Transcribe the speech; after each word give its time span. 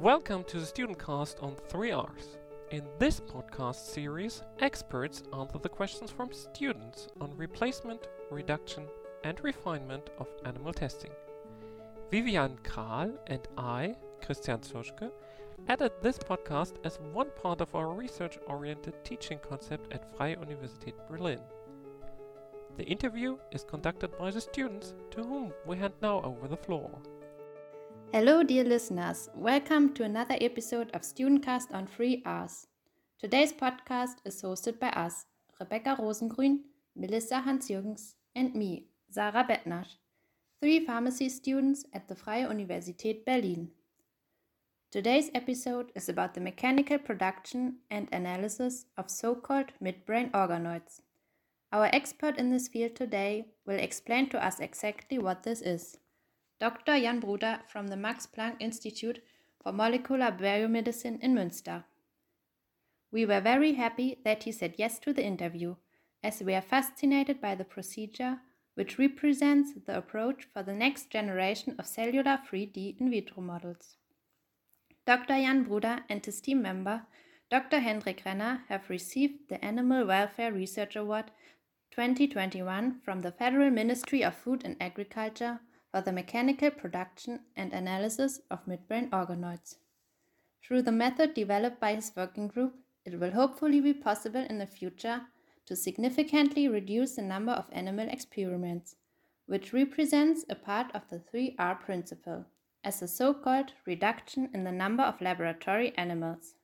Welcome 0.00 0.44
to 0.44 0.58
the 0.58 0.64
Student 0.64 0.98
Cast 0.98 1.40
on 1.40 1.56
3Rs. 1.68 2.38
In 2.70 2.84
this 2.98 3.20
podcast 3.20 3.84
series, 3.84 4.42
experts 4.60 5.22
answer 5.38 5.58
the 5.58 5.68
questions 5.68 6.10
from 6.10 6.32
students 6.32 7.08
on 7.20 7.36
replacement, 7.36 8.08
reduction, 8.30 8.84
and 9.24 9.38
refinement 9.44 10.08
of 10.18 10.26
animal 10.46 10.72
testing. 10.72 11.10
Vivian 12.10 12.56
Kral 12.62 13.12
and 13.26 13.46
I, 13.58 13.94
Christian 14.24 14.60
Zuschke, 14.60 15.10
added 15.68 15.92
this 16.00 16.16
podcast 16.16 16.76
as 16.82 16.98
one 17.12 17.28
part 17.36 17.60
of 17.60 17.74
our 17.74 17.92
research 17.92 18.38
oriented 18.46 19.04
teaching 19.04 19.38
concept 19.46 19.92
at 19.92 20.16
Freie 20.16 20.36
Universität 20.36 20.94
Berlin. 21.10 21.40
The 22.78 22.84
interview 22.84 23.36
is 23.52 23.64
conducted 23.64 24.16
by 24.16 24.30
the 24.30 24.40
students 24.40 24.94
to 25.10 25.22
whom 25.22 25.52
we 25.66 25.76
hand 25.76 25.92
now 26.00 26.22
over 26.22 26.48
the 26.48 26.56
floor. 26.56 26.90
Hello, 28.12 28.42
dear 28.42 28.64
listeners. 28.64 29.28
Welcome 29.36 29.94
to 29.94 30.02
another 30.02 30.34
episode 30.40 30.90
of 30.92 31.02
Studentcast 31.02 31.72
on 31.72 31.86
3Rs. 31.86 32.66
Today's 33.20 33.52
podcast 33.52 34.16
is 34.24 34.42
hosted 34.42 34.80
by 34.80 34.88
us, 34.88 35.26
Rebecca 35.60 35.96
Rosengrün, 35.96 36.58
Melissa 36.96 37.38
Hans-Jürgens, 37.38 38.14
and 38.34 38.52
me, 38.56 38.86
Sarah 39.12 39.46
Bettnasch, 39.48 39.98
three 40.60 40.84
pharmacy 40.84 41.28
students 41.28 41.84
at 41.92 42.08
the 42.08 42.16
Freie 42.16 42.48
Universität 42.48 43.24
Berlin. 43.24 43.68
Today's 44.90 45.30
episode 45.32 45.92
is 45.94 46.08
about 46.08 46.34
the 46.34 46.40
mechanical 46.40 46.98
production 46.98 47.76
and 47.92 48.08
analysis 48.10 48.86
of 48.96 49.08
so-called 49.08 49.70
midbrain 49.80 50.32
organoids. 50.32 51.00
Our 51.70 51.88
expert 51.92 52.38
in 52.38 52.50
this 52.50 52.66
field 52.66 52.96
today 52.96 53.46
will 53.64 53.78
explain 53.78 54.28
to 54.30 54.44
us 54.44 54.58
exactly 54.58 55.20
what 55.20 55.44
this 55.44 55.62
is. 55.62 55.99
Dr. 56.60 57.00
Jan 57.00 57.20
Bruder 57.20 57.60
from 57.66 57.88
the 57.88 57.96
Max 57.96 58.26
Planck 58.26 58.56
Institute 58.60 59.22
for 59.62 59.72
Molecular 59.72 60.30
Biomedicine 60.30 61.18
in 61.22 61.34
Münster. 61.34 61.84
We 63.10 63.24
were 63.24 63.40
very 63.40 63.72
happy 63.72 64.18
that 64.26 64.42
he 64.42 64.52
said 64.52 64.74
yes 64.76 64.98
to 64.98 65.14
the 65.14 65.24
interview, 65.24 65.76
as 66.22 66.42
we 66.42 66.52
are 66.52 66.60
fascinated 66.60 67.40
by 67.40 67.54
the 67.54 67.64
procedure, 67.64 68.40
which 68.74 68.98
represents 68.98 69.72
the 69.86 69.96
approach 69.96 70.44
for 70.52 70.62
the 70.62 70.74
next 70.74 71.08
generation 71.08 71.76
of 71.78 71.86
cellular 71.86 72.38
3D 72.46 73.00
in 73.00 73.10
vitro 73.10 73.42
models. 73.42 73.96
Dr. 75.06 75.36
Jan 75.36 75.64
Bruder 75.64 76.00
and 76.10 76.22
his 76.22 76.42
team 76.42 76.60
member, 76.60 77.06
Dr. 77.50 77.80
Hendrik 77.80 78.20
Renner, 78.26 78.64
have 78.68 78.90
received 78.90 79.48
the 79.48 79.64
Animal 79.64 80.04
Welfare 80.04 80.52
Research 80.52 80.94
Award 80.94 81.30
2021 81.92 83.00
from 83.02 83.22
the 83.22 83.32
Federal 83.32 83.70
Ministry 83.70 84.22
of 84.22 84.34
Food 84.34 84.60
and 84.62 84.76
Agriculture 84.78 85.60
for 85.90 86.00
the 86.00 86.12
mechanical 86.12 86.70
production 86.70 87.40
and 87.56 87.72
analysis 87.72 88.40
of 88.50 88.66
midbrain 88.66 89.10
organoids. 89.10 89.76
Through 90.62 90.82
the 90.82 90.92
method 90.92 91.34
developed 91.34 91.80
by 91.80 91.94
his 91.94 92.12
working 92.16 92.48
group, 92.48 92.74
it 93.04 93.18
will 93.18 93.32
hopefully 93.32 93.80
be 93.80 93.94
possible 93.94 94.44
in 94.48 94.58
the 94.58 94.66
future 94.66 95.22
to 95.66 95.74
significantly 95.74 96.68
reduce 96.68 97.16
the 97.16 97.22
number 97.22 97.52
of 97.52 97.66
animal 97.72 98.08
experiments, 98.08 98.96
which 99.46 99.72
represents 99.72 100.44
a 100.48 100.54
part 100.54 100.94
of 100.94 101.08
the 101.08 101.18
3R 101.18 101.80
principle, 101.80 102.44
as 102.84 103.02
a 103.02 103.08
so 103.08 103.34
called 103.34 103.72
reduction 103.86 104.48
in 104.54 104.64
the 104.64 104.72
number 104.72 105.02
of 105.02 105.20
laboratory 105.20 105.92
animals. 105.96 106.54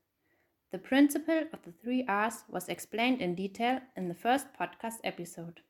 The 0.73 0.79
principle 0.79 1.45
of 1.53 1.61
the 1.63 1.73
3Rs 1.73 2.45
was 2.49 2.69
explained 2.69 3.21
in 3.23 3.35
detail 3.35 3.81
in 3.97 4.09
the 4.09 4.15
first 4.15 4.47
podcast 4.61 4.99
episode. 5.05 5.61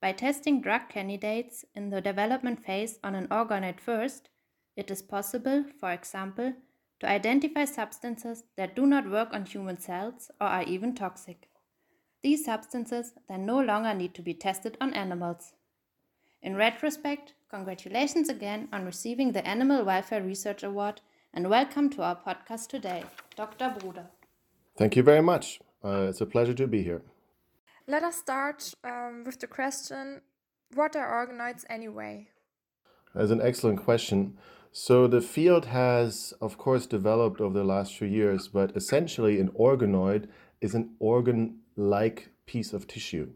By 0.00 0.12
testing 0.12 0.60
drug 0.60 0.88
candidates 0.88 1.64
in 1.74 1.90
the 1.90 2.00
development 2.00 2.64
phase 2.64 3.00
on 3.02 3.16
an 3.16 3.26
organoid 3.28 3.80
first, 3.80 4.28
it 4.76 4.92
is 4.92 5.02
possible, 5.02 5.64
for 5.80 5.90
example, 5.90 6.52
to 7.00 7.08
identify 7.08 7.64
substances 7.64 8.44
that 8.56 8.76
do 8.76 8.86
not 8.86 9.10
work 9.10 9.30
on 9.32 9.44
human 9.44 9.78
cells 9.78 10.30
or 10.40 10.46
are 10.46 10.62
even 10.62 10.94
toxic. 10.94 11.48
These 12.22 12.44
substances 12.44 13.14
then 13.28 13.44
no 13.44 13.58
longer 13.58 13.92
need 13.92 14.14
to 14.14 14.22
be 14.22 14.34
tested 14.34 14.76
on 14.80 14.94
animals. 14.94 15.54
In 16.42 16.54
retrospect, 16.54 17.34
congratulations 17.50 18.28
again 18.28 18.68
on 18.72 18.84
receiving 18.84 19.32
the 19.32 19.44
Animal 19.44 19.84
Welfare 19.84 20.22
Research 20.22 20.62
Award 20.62 21.00
and 21.34 21.50
welcome 21.50 21.90
to 21.90 22.02
our 22.02 22.16
podcast 22.16 22.68
today, 22.68 23.02
Dr. 23.34 23.74
Bruder. 23.76 24.06
Thank 24.76 24.94
you 24.94 25.02
very 25.02 25.22
much. 25.22 25.60
Uh, 25.84 26.06
it's 26.08 26.20
a 26.20 26.26
pleasure 26.26 26.54
to 26.54 26.68
be 26.68 26.84
here. 26.84 27.02
Let 27.90 28.02
us 28.02 28.16
start 28.16 28.74
um, 28.84 29.22
with 29.24 29.40
the 29.40 29.46
question 29.46 30.20
What 30.74 30.94
are 30.94 31.26
organoids 31.26 31.64
anyway? 31.70 32.28
That's 33.14 33.30
an 33.30 33.40
excellent 33.40 33.82
question. 33.82 34.36
So, 34.72 35.06
the 35.06 35.22
field 35.22 35.64
has, 35.64 36.34
of 36.42 36.58
course, 36.58 36.84
developed 36.84 37.40
over 37.40 37.58
the 37.58 37.64
last 37.64 37.96
few 37.96 38.06
years, 38.06 38.46
but 38.46 38.76
essentially, 38.76 39.40
an 39.40 39.48
organoid 39.58 40.28
is 40.60 40.74
an 40.74 40.96
organ 40.98 41.60
like 41.76 42.28
piece 42.44 42.74
of 42.74 42.86
tissue. 42.86 43.30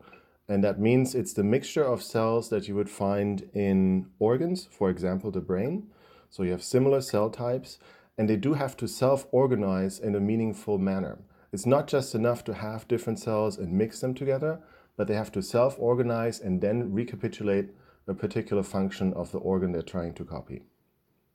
And 0.46 0.62
that 0.62 0.78
means 0.78 1.14
it's 1.14 1.32
the 1.32 1.42
mixture 1.42 1.84
of 1.84 2.02
cells 2.02 2.50
that 2.50 2.68
you 2.68 2.74
would 2.74 2.90
find 2.90 3.48
in 3.54 4.10
organs, 4.18 4.68
for 4.70 4.90
example, 4.90 5.30
the 5.30 5.40
brain. 5.40 5.86
So, 6.28 6.42
you 6.42 6.50
have 6.50 6.62
similar 6.62 7.00
cell 7.00 7.30
types, 7.30 7.78
and 8.18 8.28
they 8.28 8.36
do 8.36 8.52
have 8.52 8.76
to 8.76 8.86
self 8.86 9.26
organize 9.32 9.98
in 9.98 10.14
a 10.14 10.20
meaningful 10.20 10.76
manner. 10.76 11.20
It's 11.52 11.66
not 11.66 11.86
just 11.86 12.14
enough 12.14 12.44
to 12.44 12.54
have 12.54 12.88
different 12.88 13.18
cells 13.18 13.58
and 13.58 13.72
mix 13.72 14.00
them 14.00 14.14
together, 14.14 14.60
but 14.96 15.06
they 15.06 15.14
have 15.14 15.32
to 15.32 15.42
self 15.42 15.76
organize 15.78 16.40
and 16.40 16.60
then 16.60 16.92
recapitulate 16.92 17.70
a 18.06 18.14
particular 18.14 18.62
function 18.62 19.12
of 19.12 19.32
the 19.32 19.38
organ 19.38 19.72
they're 19.72 19.82
trying 19.82 20.14
to 20.14 20.24
copy. 20.24 20.62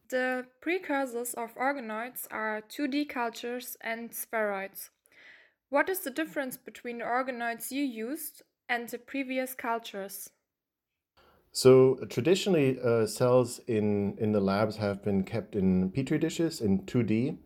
The 0.09 0.45
precursors 0.61 1.33
of 1.33 1.55
organoids 1.55 2.27
are 2.31 2.61
2D 2.61 3.09
cultures 3.09 3.77
and 3.81 4.09
spheroids. 4.09 4.89
What 5.69 5.89
is 5.89 5.99
the 5.99 6.11
difference 6.11 6.57
between 6.57 6.99
the 6.99 7.03
organoids 7.03 7.71
you 7.71 7.83
used 7.83 8.41
and 8.69 8.87
the 8.89 8.97
previous 8.97 9.53
cultures? 9.53 10.29
So 11.51 11.95
traditionally, 12.09 12.79
uh, 12.79 13.05
cells 13.05 13.59
in, 13.67 14.17
in 14.17 14.31
the 14.31 14.39
labs 14.39 14.77
have 14.77 15.03
been 15.03 15.23
kept 15.23 15.55
in 15.55 15.91
petri 15.91 16.17
dishes 16.17 16.61
in 16.61 16.83
2D, 16.83 17.37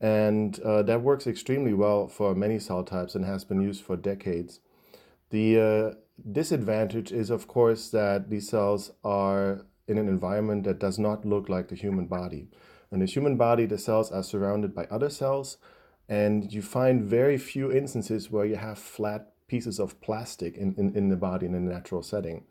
and 0.00 0.60
uh, 0.60 0.82
that 0.82 1.02
works 1.02 1.26
extremely 1.26 1.74
well 1.74 2.06
for 2.06 2.34
many 2.34 2.58
cell 2.58 2.84
types 2.84 3.14
and 3.14 3.24
has 3.24 3.44
been 3.44 3.60
used 3.60 3.82
for 3.84 3.96
decades. 3.96 4.60
The 5.30 5.60
uh, 5.60 5.94
disadvantage 6.32 7.12
is, 7.12 7.30
of 7.30 7.46
course, 7.46 7.90
that 7.90 8.30
these 8.30 8.48
cells 8.48 8.92
are 9.04 9.66
in 9.86 9.98
an 9.98 10.08
environment 10.08 10.64
that 10.64 10.78
does 10.78 10.98
not 10.98 11.24
look 11.24 11.48
like 11.48 11.68
the 11.68 11.74
human 11.74 12.06
body. 12.06 12.48
In 12.92 13.00
the 13.00 13.06
human 13.06 13.36
body, 13.36 13.66
the 13.66 13.78
cells 13.78 14.10
are 14.10 14.22
surrounded 14.22 14.74
by 14.74 14.86
other 14.90 15.10
cells, 15.10 15.58
and 16.08 16.52
you 16.52 16.62
find 16.62 17.02
very 17.02 17.36
few 17.36 17.70
instances 17.70 18.30
where 18.30 18.46
you 18.46 18.56
have 18.56 18.78
flat 18.78 19.32
pieces 19.46 19.78
of 19.78 20.00
plastic 20.00 20.56
in, 20.56 20.74
in, 20.78 20.94
in 20.94 21.08
the 21.08 21.16
body 21.16 21.46
in 21.46 21.54
a 21.54 21.60
natural 21.60 22.02
setting. 22.02 22.44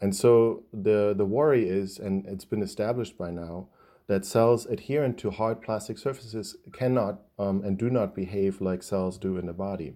And 0.00 0.14
so 0.14 0.64
the, 0.72 1.14
the 1.16 1.24
worry 1.24 1.68
is, 1.68 1.98
and 1.98 2.26
it's 2.26 2.44
been 2.44 2.62
established 2.62 3.16
by 3.16 3.30
now, 3.30 3.68
that 4.08 4.24
cells 4.24 4.66
adherent 4.66 5.18
to 5.18 5.30
hard 5.30 5.62
plastic 5.62 5.98
surfaces 5.98 6.56
cannot 6.72 7.20
um, 7.38 7.62
and 7.62 7.78
do 7.78 7.88
not 7.88 8.14
behave 8.14 8.60
like 8.60 8.82
cells 8.82 9.18
do 9.18 9.36
in 9.36 9.46
the 9.46 9.52
body. 9.52 9.94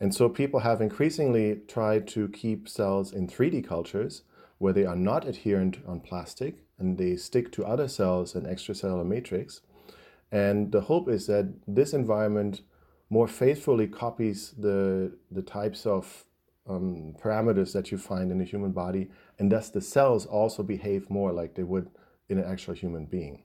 And 0.00 0.14
so 0.14 0.28
people 0.28 0.60
have 0.60 0.80
increasingly 0.80 1.60
tried 1.68 2.08
to 2.08 2.28
keep 2.28 2.68
cells 2.68 3.12
in 3.12 3.28
3D 3.28 3.66
cultures 3.66 4.22
where 4.58 4.72
they 4.72 4.84
are 4.84 4.96
not 4.96 5.26
adherent 5.26 5.78
on 5.86 6.00
plastic 6.00 6.64
and 6.78 6.98
they 6.98 7.16
stick 7.16 7.52
to 7.52 7.64
other 7.64 7.86
cells 7.86 8.34
and 8.34 8.46
extracellular 8.46 9.06
matrix. 9.06 9.60
And 10.32 10.72
the 10.72 10.82
hope 10.82 11.08
is 11.08 11.26
that 11.26 11.52
this 11.68 11.92
environment 11.92 12.62
more 13.10 13.28
faithfully 13.28 13.86
copies 13.86 14.54
the, 14.58 15.16
the 15.30 15.42
types 15.42 15.86
of 15.86 16.24
um, 16.66 17.14
parameters 17.22 17.72
that 17.74 17.92
you 17.92 17.98
find 17.98 18.32
in 18.32 18.38
the 18.38 18.44
human 18.44 18.72
body, 18.72 19.10
and 19.38 19.52
thus 19.52 19.68
the 19.68 19.82
cells 19.82 20.24
also 20.24 20.62
behave 20.62 21.10
more 21.10 21.30
like 21.30 21.54
they 21.54 21.62
would 21.62 21.90
in 22.28 22.38
an 22.38 22.44
actual 22.44 22.74
human 22.74 23.06
being. 23.06 23.42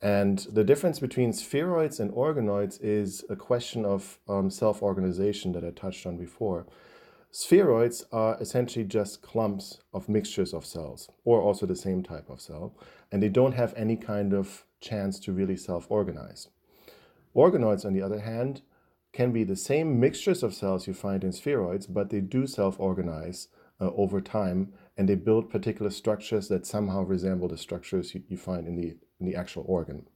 And 0.00 0.40
the 0.52 0.64
difference 0.64 0.98
between 0.98 1.32
spheroids 1.32 2.00
and 2.00 2.10
organoids 2.10 2.82
is 2.82 3.24
a 3.30 3.36
question 3.36 3.84
of 3.84 4.18
um, 4.28 4.50
self 4.50 4.82
organization 4.82 5.52
that 5.52 5.64
I 5.64 5.70
touched 5.70 6.06
on 6.06 6.16
before. 6.16 6.66
Spheroids 7.32 8.04
are 8.12 8.36
essentially 8.40 8.84
just 8.84 9.22
clumps 9.22 9.78
of 9.94 10.08
mixtures 10.08 10.52
of 10.52 10.66
cells, 10.66 11.08
or 11.24 11.40
also 11.40 11.64
the 11.64 11.76
same 11.76 12.02
type 12.02 12.28
of 12.28 12.40
cell, 12.40 12.74
and 13.10 13.22
they 13.22 13.28
don't 13.28 13.54
have 13.54 13.72
any 13.74 13.96
kind 13.96 14.34
of 14.34 14.66
chance 14.80 15.20
to 15.20 15.32
really 15.32 15.56
self 15.56 15.86
organize. 15.88 16.48
Organoids, 17.34 17.86
on 17.86 17.94
the 17.94 18.02
other 18.02 18.20
hand, 18.20 18.60
can 19.12 19.32
be 19.32 19.44
the 19.44 19.56
same 19.56 20.00
mixtures 20.00 20.42
of 20.42 20.52
cells 20.52 20.86
you 20.86 20.94
find 20.94 21.22
in 21.22 21.30
spheroids, 21.30 21.86
but 21.86 22.10
they 22.10 22.20
do 22.20 22.46
self 22.46 22.78
organize 22.80 23.48
uh, 23.80 23.90
over 23.94 24.20
time 24.20 24.72
and 24.96 25.08
they 25.08 25.14
build 25.14 25.50
particular 25.50 25.90
structures 25.90 26.48
that 26.48 26.66
somehow 26.66 27.02
resemble 27.02 27.48
the 27.48 27.56
structures 27.56 28.14
you, 28.14 28.22
you 28.28 28.36
find 28.36 28.66
in 28.66 28.76
the, 28.76 28.96
in 29.20 29.26
the 29.26 29.34
actual 29.34 29.64
organ. 29.66 30.06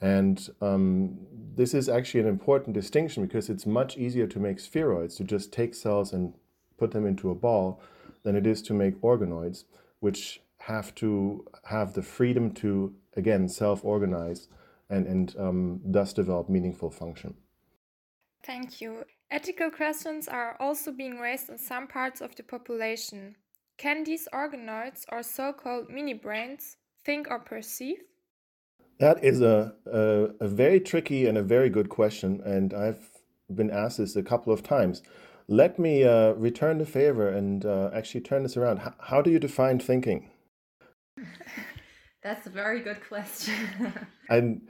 And 0.00 0.48
um, 0.60 1.18
this 1.54 1.72
is 1.72 1.88
actually 1.88 2.20
an 2.20 2.26
important 2.26 2.74
distinction 2.74 3.24
because 3.24 3.48
it's 3.48 3.66
much 3.66 3.96
easier 3.96 4.26
to 4.26 4.38
make 4.38 4.58
spheroids, 4.58 5.16
to 5.16 5.24
just 5.24 5.52
take 5.52 5.74
cells 5.74 6.12
and 6.12 6.34
put 6.76 6.90
them 6.90 7.06
into 7.06 7.30
a 7.30 7.34
ball, 7.34 7.80
than 8.24 8.36
it 8.36 8.46
is 8.46 8.62
to 8.62 8.74
make 8.74 9.00
organoids, 9.00 9.64
which 10.00 10.40
have 10.58 10.94
to 10.96 11.44
have 11.64 11.92
the 11.92 12.02
freedom 12.02 12.50
to, 12.50 12.94
again, 13.16 13.48
self 13.48 13.84
organize 13.84 14.48
and, 14.90 15.06
and 15.06 15.34
um, 15.38 15.80
thus 15.84 16.12
develop 16.12 16.48
meaningful 16.48 16.90
function. 16.90 17.34
Thank 18.44 18.80
you. 18.80 19.04
Ethical 19.30 19.70
questions 19.70 20.28
are 20.28 20.56
also 20.60 20.92
being 20.92 21.18
raised 21.18 21.48
in 21.48 21.58
some 21.58 21.86
parts 21.86 22.20
of 22.20 22.34
the 22.36 22.42
population. 22.42 23.36
Can 23.76 24.04
these 24.04 24.28
organoids 24.32 25.04
or 25.10 25.22
so 25.22 25.52
called 25.52 25.90
mini 25.90 26.14
brains 26.14 26.76
think 27.04 27.28
or 27.30 27.38
perceive? 27.40 27.98
That 29.00 29.22
is 29.24 29.40
a, 29.40 29.74
a, 29.86 30.44
a, 30.44 30.48
very 30.48 30.78
tricky 30.78 31.26
and 31.26 31.36
a 31.36 31.42
very 31.42 31.68
good 31.68 31.88
question, 31.88 32.40
and 32.44 32.72
I've 32.72 33.10
been 33.52 33.70
asked 33.70 33.98
this 33.98 34.14
a 34.14 34.22
couple 34.22 34.52
of 34.52 34.62
times. 34.62 35.02
Let 35.48 35.78
me 35.78 36.04
uh, 36.04 36.32
return 36.34 36.78
the 36.78 36.86
favor 36.86 37.28
and 37.28 37.66
uh, 37.66 37.90
actually 37.92 38.20
turn 38.20 38.44
this 38.44 38.56
around. 38.56 38.80
H- 38.86 38.94
how 39.00 39.20
do 39.20 39.30
you 39.30 39.40
define 39.40 39.80
thinking? 39.80 40.30
That's 42.22 42.46
a 42.46 42.50
very 42.50 42.80
good 42.80 43.06
question. 43.06 43.92
and 44.30 44.62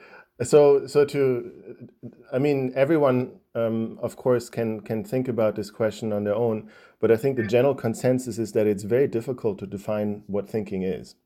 so, 0.42 0.86
so 0.86 1.04
to, 1.04 1.88
I 2.32 2.38
mean, 2.38 2.72
everyone, 2.74 3.38
um, 3.54 3.98
of 4.02 4.16
course, 4.16 4.50
can 4.50 4.80
can 4.80 5.04
think 5.04 5.28
about 5.28 5.54
this 5.54 5.70
question 5.70 6.12
on 6.12 6.24
their 6.24 6.34
own. 6.34 6.70
But 7.04 7.12
I 7.12 7.18
think 7.18 7.36
the 7.36 7.46
general 7.46 7.74
consensus 7.74 8.38
is 8.38 8.52
that 8.52 8.66
it's 8.66 8.82
very 8.82 9.06
difficult 9.06 9.58
to 9.58 9.66
define 9.66 10.22
what 10.26 10.48
thinking 10.48 10.82
is. 10.82 11.16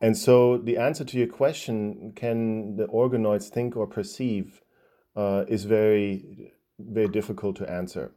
And 0.00 0.16
so, 0.16 0.58
the 0.58 0.76
answer 0.76 1.04
to 1.04 1.18
your 1.18 1.26
question, 1.26 2.12
can 2.14 2.76
the 2.76 2.86
organoids 2.86 3.48
think 3.48 3.76
or 3.76 3.88
perceive, 3.88 4.62
uh, 5.16 5.44
is 5.48 5.64
very, 5.64 6.52
very 6.78 7.08
difficult 7.08 7.56
to 7.56 7.68
answer. 7.68 8.12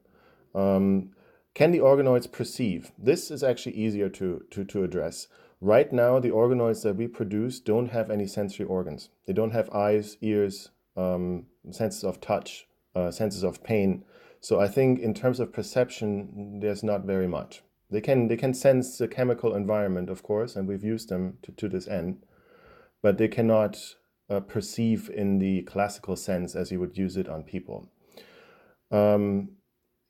Um, 0.54 1.10
can 1.56 1.72
the 1.72 1.80
organoids 1.80 2.32
perceive? 2.32 2.92
This 3.00 3.32
is 3.32 3.42
actually 3.42 3.74
easier 3.74 4.10
to, 4.10 4.44
to, 4.52 4.64
to 4.66 4.84
address. 4.84 5.28
Right 5.60 5.92
now, 5.92 6.20
the 6.20 6.30
organoids 6.30 6.84
that 6.84 6.98
we 6.98 7.08
produce 7.08 7.60
don't 7.60 7.90
have 7.90 8.12
any 8.12 8.28
sensory 8.28 8.68
organs. 8.68 9.10
They 9.26 9.34
don't 9.34 9.54
have 9.54 9.72
eyes, 9.72 10.18
ears, 10.22 10.70
um, 10.96 11.48
senses 11.72 12.04
of 12.04 12.22
touch, 12.22 12.68
uh, 12.96 13.10
senses 13.10 13.42
of 13.42 13.64
pain. 13.64 14.06
So 14.42 14.60
I 14.60 14.68
think 14.68 15.00
in 15.00 15.14
terms 15.14 15.40
of 15.40 15.54
perception, 15.54 16.60
there's 16.62 16.84
not 16.84 17.04
very 17.04 17.28
much. 17.28 17.62
They 17.92 18.02
can 18.02 18.28
they 18.28 18.38
can 18.38 18.54
sense 18.54 18.98
the 18.98 19.08
chemical 19.08 19.56
environment, 19.56 20.10
of 20.10 20.24
course, 20.24 20.56
and 20.56 20.68
we've 20.68 20.84
used 20.84 21.10
them 21.10 21.38
to, 21.42 21.52
to 21.54 21.68
this 21.68 21.88
end, 21.88 22.24
but 23.02 23.18
they 23.18 23.28
cannot 23.28 23.78
uh, 24.30 24.42
perceive 24.42 25.10
in 25.10 25.40
the 25.40 25.64
classical 25.64 26.16
sense 26.16 26.56
as 26.56 26.72
you 26.72 26.80
would 26.80 26.98
use 26.98 27.18
it 27.18 27.28
on 27.28 27.44
people. 27.44 27.90
Um, 28.92 29.50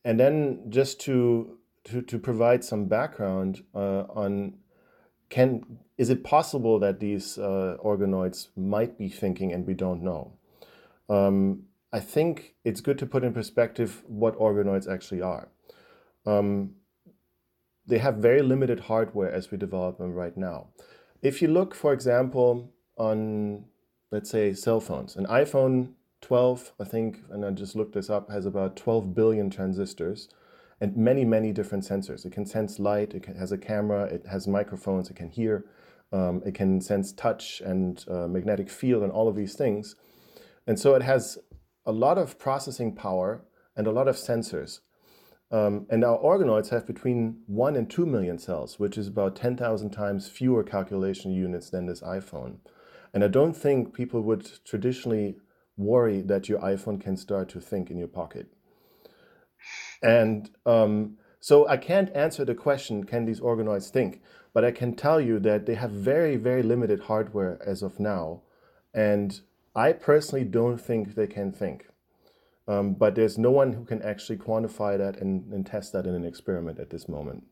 and 0.03 0.19
then 0.19 0.65
just 0.69 0.99
to 1.01 1.57
to, 1.85 2.01
to 2.01 2.19
provide 2.19 2.63
some 2.63 2.85
background 2.85 3.63
uh, 3.73 4.03
on 4.09 4.55
can 5.29 5.79
is 5.97 6.09
it 6.09 6.23
possible 6.23 6.79
that 6.79 6.99
these 6.99 7.37
uh, 7.37 7.77
organoids 7.83 8.47
might 8.57 8.97
be 8.97 9.09
thinking 9.09 9.53
and 9.53 9.65
we 9.65 9.73
don't 9.73 10.03
know? 10.03 10.33
Um, 11.09 11.63
I 11.91 11.99
think 11.99 12.55
it's 12.63 12.81
good 12.81 12.99
to 12.99 13.05
put 13.05 13.23
in 13.23 13.33
perspective 13.33 14.03
what 14.07 14.37
organoids 14.37 14.87
actually 14.87 15.21
are. 15.21 15.49
Um, 16.25 16.75
they 17.85 17.97
have 17.97 18.17
very 18.17 18.41
limited 18.41 18.81
hardware 18.81 19.31
as 19.31 19.49
we 19.49 19.57
develop 19.57 19.97
them 19.97 20.13
right 20.13 20.37
now. 20.37 20.67
If 21.21 21.41
you 21.41 21.47
look, 21.47 21.73
for 21.73 21.91
example, 21.91 22.71
on 22.97 23.65
let's 24.11 24.29
say 24.29 24.53
cell 24.53 24.79
phones, 24.79 25.15
an 25.15 25.25
iPhone 25.25 25.93
12, 26.21 26.73
I 26.79 26.83
think, 26.83 27.19
and 27.31 27.45
I 27.45 27.51
just 27.51 27.75
looked 27.75 27.93
this 27.93 28.09
up, 28.09 28.29
has 28.29 28.45
about 28.45 28.75
12 28.75 29.15
billion 29.15 29.49
transistors 29.49 30.29
and 30.81 30.95
many, 30.95 31.25
many 31.25 31.51
different 31.51 31.83
sensors. 31.83 32.25
It 32.25 32.31
can 32.31 32.45
sense 32.45 32.79
light, 32.79 33.13
it 33.13 33.25
has 33.25 33.51
a 33.51 33.57
camera, 33.57 34.05
it 34.05 34.25
has 34.27 34.47
microphones, 34.47 35.09
it 35.09 35.15
can 35.15 35.29
hear, 35.29 35.65
um, 36.11 36.41
it 36.45 36.55
can 36.55 36.81
sense 36.81 37.11
touch 37.11 37.61
and 37.61 38.03
uh, 38.09 38.27
magnetic 38.27 38.69
field 38.69 39.03
and 39.03 39.11
all 39.11 39.27
of 39.27 39.35
these 39.35 39.55
things. 39.55 39.95
And 40.67 40.79
so 40.79 40.95
it 40.95 41.01
has 41.01 41.37
a 41.85 41.91
lot 41.91 42.17
of 42.17 42.37
processing 42.37 42.95
power 42.95 43.45
and 43.75 43.87
a 43.87 43.91
lot 43.91 44.07
of 44.07 44.15
sensors. 44.15 44.79
Um, 45.51 45.87
and 45.89 46.03
our 46.03 46.19
organoids 46.19 46.69
have 46.69 46.85
between 46.85 47.41
1 47.47 47.75
and 47.75 47.89
2 47.89 48.05
million 48.05 48.37
cells, 48.37 48.77
which 48.77 48.97
is 48.97 49.07
about 49.07 49.35
10,000 49.35 49.89
times 49.89 50.27
fewer 50.27 50.63
calculation 50.63 51.31
units 51.31 51.69
than 51.69 51.87
this 51.87 52.01
iPhone. 52.01 52.57
And 53.13 53.23
I 53.23 53.27
don't 53.27 53.57
think 53.57 53.93
people 53.93 54.21
would 54.21 54.63
traditionally 54.63 55.37
worry 55.75 56.21
that 56.21 56.47
your 56.49 56.59
iPhone 56.59 57.01
can 57.01 57.17
start 57.17 57.49
to 57.49 57.59
think 57.59 57.89
in 57.89 57.97
your 57.97 58.07
pocket. 58.07 58.53
And 60.03 60.49
um, 60.65 61.17
so 61.39 61.67
I 61.67 61.77
can't 61.77 62.15
answer 62.15 62.45
the 62.45 62.53
question, 62.53 63.05
can 63.05 63.25
these 63.25 63.39
organoids 63.39 63.89
think? 63.89 64.21
But 64.53 64.65
I 64.65 64.71
can 64.71 64.95
tell 64.95 65.19
you 65.19 65.39
that 65.39 65.65
they 65.65 65.75
have 65.75 65.91
very, 65.91 66.35
very 66.35 66.63
limited 66.63 67.01
hardware 67.01 67.59
as 67.65 67.81
of 67.81 67.99
now. 67.99 68.41
And 68.93 69.39
I 69.79 69.93
personally 69.93 70.43
don't 70.43 70.77
think 70.77 71.15
they 71.15 71.27
can 71.27 71.53
think. 71.53 71.87
Um, 72.67 72.95
but 72.95 73.15
there's 73.15 73.37
no 73.37 73.49
one 73.49 73.71
who 73.73 73.85
can 73.85 74.01
actually 74.01 74.37
quantify 74.37 74.97
that 74.97 75.15
and, 75.21 75.51
and 75.53 75.65
test 75.65 75.93
that 75.93 76.05
in 76.05 76.13
an 76.13 76.25
experiment 76.25 76.79
at 76.79 76.89
this 76.89 77.07
moment. 77.07 77.45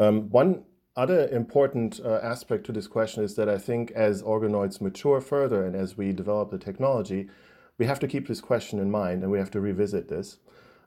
Um, 0.00 0.30
one 0.30 0.64
other 0.96 1.28
important 1.28 2.00
uh, 2.04 2.18
aspect 2.22 2.66
to 2.66 2.72
this 2.72 2.88
question 2.88 3.22
is 3.22 3.36
that 3.36 3.48
I 3.48 3.56
think 3.56 3.92
as 3.92 4.22
organoids 4.22 4.80
mature 4.80 5.20
further 5.20 5.64
and 5.64 5.76
as 5.76 5.96
we 5.96 6.12
develop 6.12 6.50
the 6.50 6.58
technology, 6.58 7.28
we 7.78 7.86
have 7.86 8.00
to 8.00 8.08
keep 8.08 8.26
this 8.26 8.40
question 8.40 8.80
in 8.80 8.90
mind 8.90 9.22
and 9.22 9.30
we 9.30 9.38
have 9.38 9.52
to 9.52 9.60
revisit 9.60 10.08
this. 10.08 10.38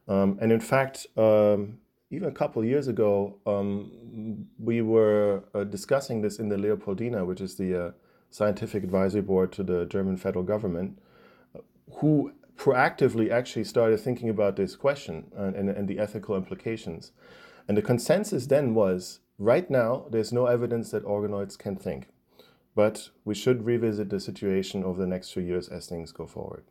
Um, 0.10 0.38
and 0.42 0.52
in 0.52 0.60
fact, 0.60 1.08
um, 1.16 1.80
even 2.12 2.28
a 2.28 2.32
couple 2.42 2.62
of 2.62 2.68
years 2.68 2.90
ago, 2.90 3.40
um, 3.46 4.46
we 4.60 4.82
were 4.82 5.46
uh, 5.56 5.64
discussing 5.64 6.22
this 6.22 6.40
in 6.40 6.50
the 6.50 6.58
Leopoldina, 6.58 7.26
which 7.26 7.40
is 7.40 7.56
the 7.56 7.86
uh, 7.86 7.92
scientific 8.34 8.84
advisory 8.84 9.22
board 9.22 9.52
to 9.52 9.62
the 9.62 9.86
German 9.86 10.18
federal 10.18 10.44
government, 10.44 10.98
who 11.98 12.32
proactively 12.58 13.30
actually 13.30 13.64
started 13.64 14.00
thinking 14.00 14.28
about 14.28 14.56
this 14.56 14.76
question 14.76 15.32
and, 15.38 15.56
and, 15.56 15.70
and 15.70 15.88
the 15.88 16.00
ethical 16.00 16.36
implications. 16.36 17.12
And 17.68 17.78
the 17.78 17.84
consensus 17.84 18.48
then 18.48 18.74
was 18.74 19.20
right 19.38 19.70
now, 19.70 20.08
there's 20.10 20.34
no 20.34 20.48
evidence 20.48 20.90
that 20.92 21.06
organoids 21.06 21.58
can 21.58 21.76
think, 21.76 22.08
but 22.74 23.10
we 23.24 23.36
should 23.36 23.68
revisit 23.68 24.10
the 24.10 24.20
situation 24.20 24.84
over 24.84 25.00
the 25.00 25.08
next 25.08 25.32
few 25.32 25.44
years 25.44 25.70
as 25.70 25.86
things 25.86 26.12
go 26.12 26.26
forward. 26.26 26.64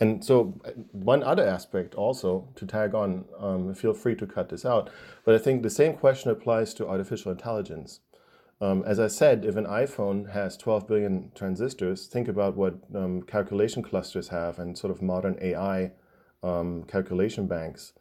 And 0.00 0.24
so, 0.24 0.58
uh, 0.64 0.70
one 0.92 1.22
other 1.22 1.46
aspect 1.46 1.94
also 1.94 2.48
to 2.54 2.66
tag 2.66 2.94
on, 2.94 3.26
um, 3.38 3.74
feel 3.74 3.94
free 3.94 4.14
to 4.16 4.26
cut 4.26 4.48
this 4.48 4.64
out, 4.64 4.88
but 5.24 5.34
I 5.34 5.38
think 5.38 5.62
the 5.62 5.70
same 5.70 5.94
question 5.94 6.30
applies 6.30 6.72
to 6.74 6.88
artificial 6.88 7.30
intelligence. 7.30 8.00
Um, 8.60 8.82
as 8.84 8.98
I 8.98 9.06
said, 9.06 9.44
if 9.44 9.56
an 9.56 9.66
iPhone 9.66 10.32
has 10.32 10.56
12 10.56 10.88
billion 10.88 11.30
transistors, 11.34 12.06
think 12.06 12.26
about 12.26 12.56
what 12.56 12.74
um, 12.94 13.22
calculation 13.22 13.82
clusters 13.82 14.28
have 14.28 14.58
and 14.58 14.76
sort 14.76 14.90
of 14.90 15.00
modern 15.00 15.38
AI 15.40 15.92
um, 16.42 16.84
calculation 16.84 17.46
banks. 17.46 17.92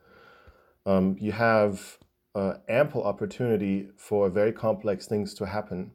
Um, 0.85 1.15
you 1.19 1.31
have 1.33 1.99
uh, 2.33 2.55
ample 2.67 3.03
opportunity 3.03 3.89
for 3.97 4.29
very 4.29 4.51
complex 4.51 5.05
things 5.05 5.33
to 5.35 5.45
happen 5.45 5.91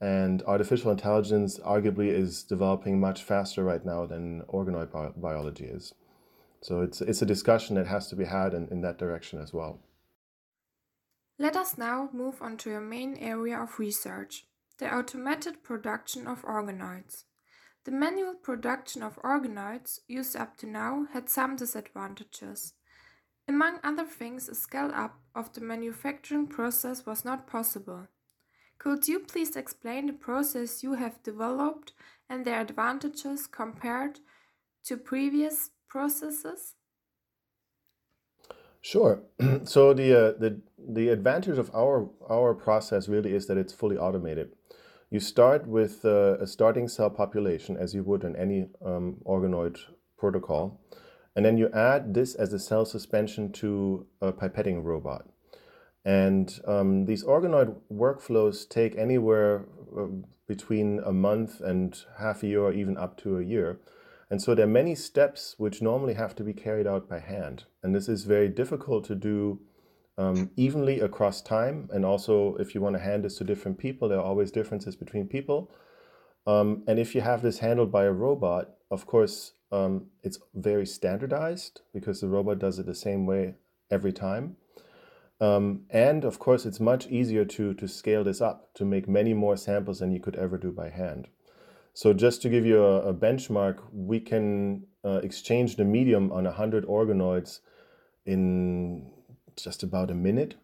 and 0.00 0.42
artificial 0.42 0.90
intelligence 0.90 1.58
arguably 1.60 2.08
is 2.08 2.44
developing 2.44 3.00
much 3.00 3.22
faster 3.22 3.64
right 3.64 3.84
now 3.84 4.06
than 4.06 4.42
organoid 4.42 4.92
bi- 4.92 5.10
biology 5.16 5.64
is. 5.64 5.92
So 6.60 6.82
it's, 6.82 7.00
it's 7.00 7.22
a 7.22 7.26
discussion 7.26 7.74
that 7.76 7.86
has 7.86 8.08
to 8.08 8.16
be 8.16 8.24
had 8.24 8.54
in, 8.54 8.68
in 8.70 8.80
that 8.82 8.98
direction 8.98 9.40
as 9.40 9.52
well. 9.52 9.80
Let 11.40 11.54
us 11.54 11.78
now 11.78 12.10
move 12.12 12.42
on 12.42 12.56
to 12.58 12.74
a 12.74 12.80
main 12.80 13.16
area 13.16 13.60
of 13.60 13.78
research 13.78 14.44
the 14.78 14.92
automated 14.92 15.62
production 15.62 16.26
of 16.26 16.42
organoids. 16.42 17.24
The 17.84 17.90
manual 17.92 18.34
production 18.34 19.02
of 19.02 19.22
organoids 19.22 20.00
used 20.06 20.36
up 20.36 20.56
to 20.58 20.66
now 20.66 21.06
had 21.12 21.28
some 21.28 21.56
disadvantages. 21.56 22.74
Among 23.48 23.78
other 23.82 24.04
things, 24.04 24.48
a 24.48 24.54
scale 24.54 24.90
up 24.94 25.20
of 25.34 25.52
the 25.52 25.60
manufacturing 25.60 26.48
process 26.48 27.06
was 27.06 27.24
not 27.24 27.46
possible. 27.46 28.08
Could 28.78 29.08
you 29.08 29.20
please 29.20 29.56
explain 29.56 30.06
the 30.06 30.12
process 30.12 30.82
you 30.82 30.94
have 30.94 31.22
developed 31.22 31.92
and 32.28 32.44
their 32.44 32.60
advantages 32.60 33.46
compared 33.46 34.20
to 34.84 34.96
previous 34.96 35.70
processes? 35.88 36.74
Sure. 38.80 39.22
so 39.64 39.92
the, 39.92 40.12
uh, 40.14 40.32
the 40.38 40.60
the 40.90 41.08
advantage 41.10 41.58
of 41.58 41.70
our 41.74 42.08
our 42.30 42.54
process 42.54 43.08
really 43.08 43.34
is 43.34 43.46
that 43.46 43.58
it's 43.58 43.72
fully 43.72 43.96
automated. 43.96 44.52
You 45.10 45.20
start 45.20 45.66
with 45.66 46.04
uh, 46.04 46.38
a 46.38 46.46
starting 46.46 46.88
cell 46.88 47.10
population 47.10 47.76
as 47.76 47.94
you 47.94 48.02
would 48.04 48.24
in 48.24 48.36
any 48.36 48.68
um, 48.84 49.16
organoid 49.26 49.78
protocol, 50.16 50.80
and 51.34 51.44
then 51.44 51.56
you 51.58 51.68
add 51.70 52.14
this 52.14 52.34
as 52.34 52.52
a 52.52 52.58
cell 52.58 52.84
suspension 52.84 53.52
to 53.52 54.06
a 54.20 54.32
pipetting 54.32 54.82
robot. 54.84 55.26
And 56.04 56.58
um, 56.66 57.04
these 57.06 57.24
organoid 57.24 57.76
workflows 57.92 58.68
take 58.68 58.96
anywhere 58.96 59.66
uh, 59.98 60.06
between 60.46 61.00
a 61.04 61.12
month 61.12 61.60
and 61.60 61.96
half 62.18 62.42
a 62.42 62.46
year, 62.46 62.62
or 62.62 62.72
even 62.72 62.96
up 62.96 63.16
to 63.18 63.38
a 63.38 63.42
year. 63.42 63.78
And 64.30 64.42
so 64.42 64.54
there 64.54 64.66
are 64.66 64.70
many 64.70 64.94
steps 64.94 65.54
which 65.58 65.80
normally 65.80 66.14
have 66.14 66.34
to 66.36 66.44
be 66.44 66.52
carried 66.52 66.86
out 66.86 67.08
by 67.08 67.18
hand. 67.18 67.64
And 67.82 67.94
this 67.94 68.08
is 68.08 68.24
very 68.24 68.48
difficult 68.48 69.04
to 69.04 69.14
do 69.14 69.60
um, 70.18 70.50
evenly 70.56 71.00
across 71.00 71.40
time. 71.40 71.88
And 71.92 72.04
also, 72.04 72.56
if 72.56 72.74
you 72.74 72.80
want 72.80 72.96
to 72.96 73.02
hand 73.02 73.24
this 73.24 73.38
to 73.38 73.44
different 73.44 73.78
people, 73.78 74.08
there 74.08 74.18
are 74.18 74.24
always 74.24 74.50
differences 74.50 74.96
between 74.96 75.28
people. 75.28 75.70
Um, 76.46 76.82
and 76.86 76.98
if 76.98 77.14
you 77.14 77.20
have 77.22 77.42
this 77.42 77.58
handled 77.60 77.90
by 77.90 78.04
a 78.04 78.12
robot, 78.12 78.70
of 78.90 79.06
course, 79.06 79.52
um, 79.70 80.06
it's 80.22 80.38
very 80.54 80.86
standardized 80.86 81.82
because 81.92 82.20
the 82.20 82.28
robot 82.28 82.58
does 82.58 82.78
it 82.78 82.86
the 82.86 82.94
same 82.94 83.26
way 83.26 83.54
every 83.90 84.12
time. 84.12 84.56
Um, 85.40 85.82
and 85.90 86.24
of 86.24 86.38
course, 86.38 86.66
it's 86.66 86.80
much 86.80 87.06
easier 87.06 87.44
to, 87.44 87.74
to 87.74 87.86
scale 87.86 88.24
this 88.24 88.40
up 88.40 88.74
to 88.74 88.84
make 88.84 89.08
many 89.08 89.34
more 89.34 89.56
samples 89.56 90.00
than 90.00 90.10
you 90.10 90.20
could 90.20 90.36
ever 90.36 90.58
do 90.58 90.72
by 90.72 90.90
hand. 90.90 91.28
So 91.98 92.12
just 92.12 92.42
to 92.42 92.48
give 92.48 92.64
you 92.64 92.84
a, 92.84 93.08
a 93.08 93.12
benchmark, 93.12 93.80
we 93.92 94.20
can 94.20 94.86
uh, 95.04 95.18
exchange 95.24 95.74
the 95.74 95.84
medium 95.84 96.30
on 96.30 96.44
100 96.44 96.86
organoids 96.86 97.58
in 98.24 99.10
just 99.56 99.82
about 99.82 100.08
a 100.08 100.14
minute. 100.14 100.54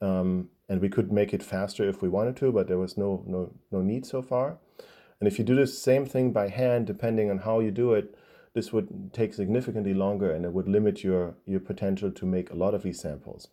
Um, 0.00 0.48
and 0.68 0.80
we 0.80 0.88
could 0.88 1.12
make 1.12 1.32
it 1.32 1.44
faster 1.44 1.88
if 1.88 2.02
we 2.02 2.08
wanted 2.08 2.34
to, 2.38 2.50
but 2.50 2.66
there 2.66 2.76
was 2.76 2.96
no, 2.96 3.22
no, 3.24 3.52
no 3.70 3.82
need 3.82 4.04
so 4.04 4.20
far. 4.20 4.58
And 5.20 5.28
if 5.28 5.38
you 5.38 5.44
do 5.44 5.54
the 5.54 5.68
same 5.68 6.06
thing 6.06 6.32
by 6.32 6.48
hand, 6.48 6.88
depending 6.88 7.30
on 7.30 7.38
how 7.38 7.60
you 7.60 7.70
do 7.70 7.94
it, 7.94 8.16
this 8.54 8.72
would 8.72 9.12
take 9.12 9.32
significantly 9.32 9.94
longer 9.94 10.32
and 10.32 10.44
it 10.44 10.52
would 10.52 10.68
limit 10.68 11.04
your, 11.04 11.36
your 11.46 11.60
potential 11.60 12.10
to 12.10 12.26
make 12.26 12.50
a 12.50 12.56
lot 12.56 12.74
of 12.74 12.82
these 12.82 13.00
samples. 13.00 13.46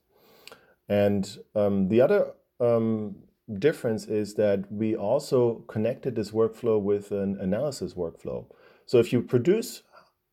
And 0.90 1.38
um, 1.54 1.90
the 1.90 2.02
other 2.02 2.32
um, 2.60 3.27
difference 3.60 4.06
is 4.06 4.34
that 4.36 4.72
we 4.72 4.96
also 4.96 5.64
connected 5.68 6.16
this 6.16 6.32
workflow 6.32 6.82
with 6.82 7.12
an 7.12 7.38
analysis 7.40 7.94
workflow. 7.94 8.46
So 8.86 9.00
if 9.00 9.14
you 9.14 9.22
produce 9.22 9.84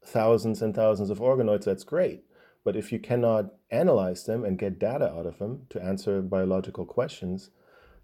thousands 0.04 0.62
and 0.62 0.74
thousands 0.74 1.10
of 1.10 1.18
organoids, 1.20 1.64
that's 1.64 1.84
great. 1.84 2.24
But 2.64 2.76
if 2.76 2.92
you 2.92 2.98
cannot 2.98 3.54
analyze 3.70 4.24
them 4.24 4.44
and 4.44 4.58
get 4.58 4.78
data 4.78 5.12
out 5.12 5.26
of 5.26 5.38
them 5.38 5.66
to 5.70 5.82
answer 5.82 6.22
biological 6.22 6.86
questions, 6.86 7.50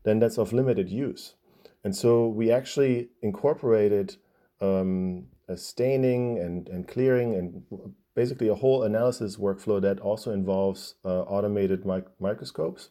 then 0.05 0.19
that's 0.19 0.38
of 0.38 0.52
limited 0.52 0.88
use. 0.90 1.35
And 1.83 1.97
so 1.97 2.29
we 2.29 2.50
actually 2.50 3.09
incorporated 3.23 4.17
um, 4.61 5.26
a 5.49 5.57
staining 5.57 6.38
and, 6.38 6.69
and 6.69 6.87
clearing 6.87 7.35
and 7.35 7.62
basically 8.14 8.49
a 8.49 8.55
whole 8.55 8.83
analysis 8.83 9.37
workflow 9.37 9.81
that 9.81 9.99
also 10.00 10.31
involves 10.31 10.95
uh, 11.05 11.23
automated 11.23 11.87
mic- 11.87 12.21
microscopes, 12.21 12.90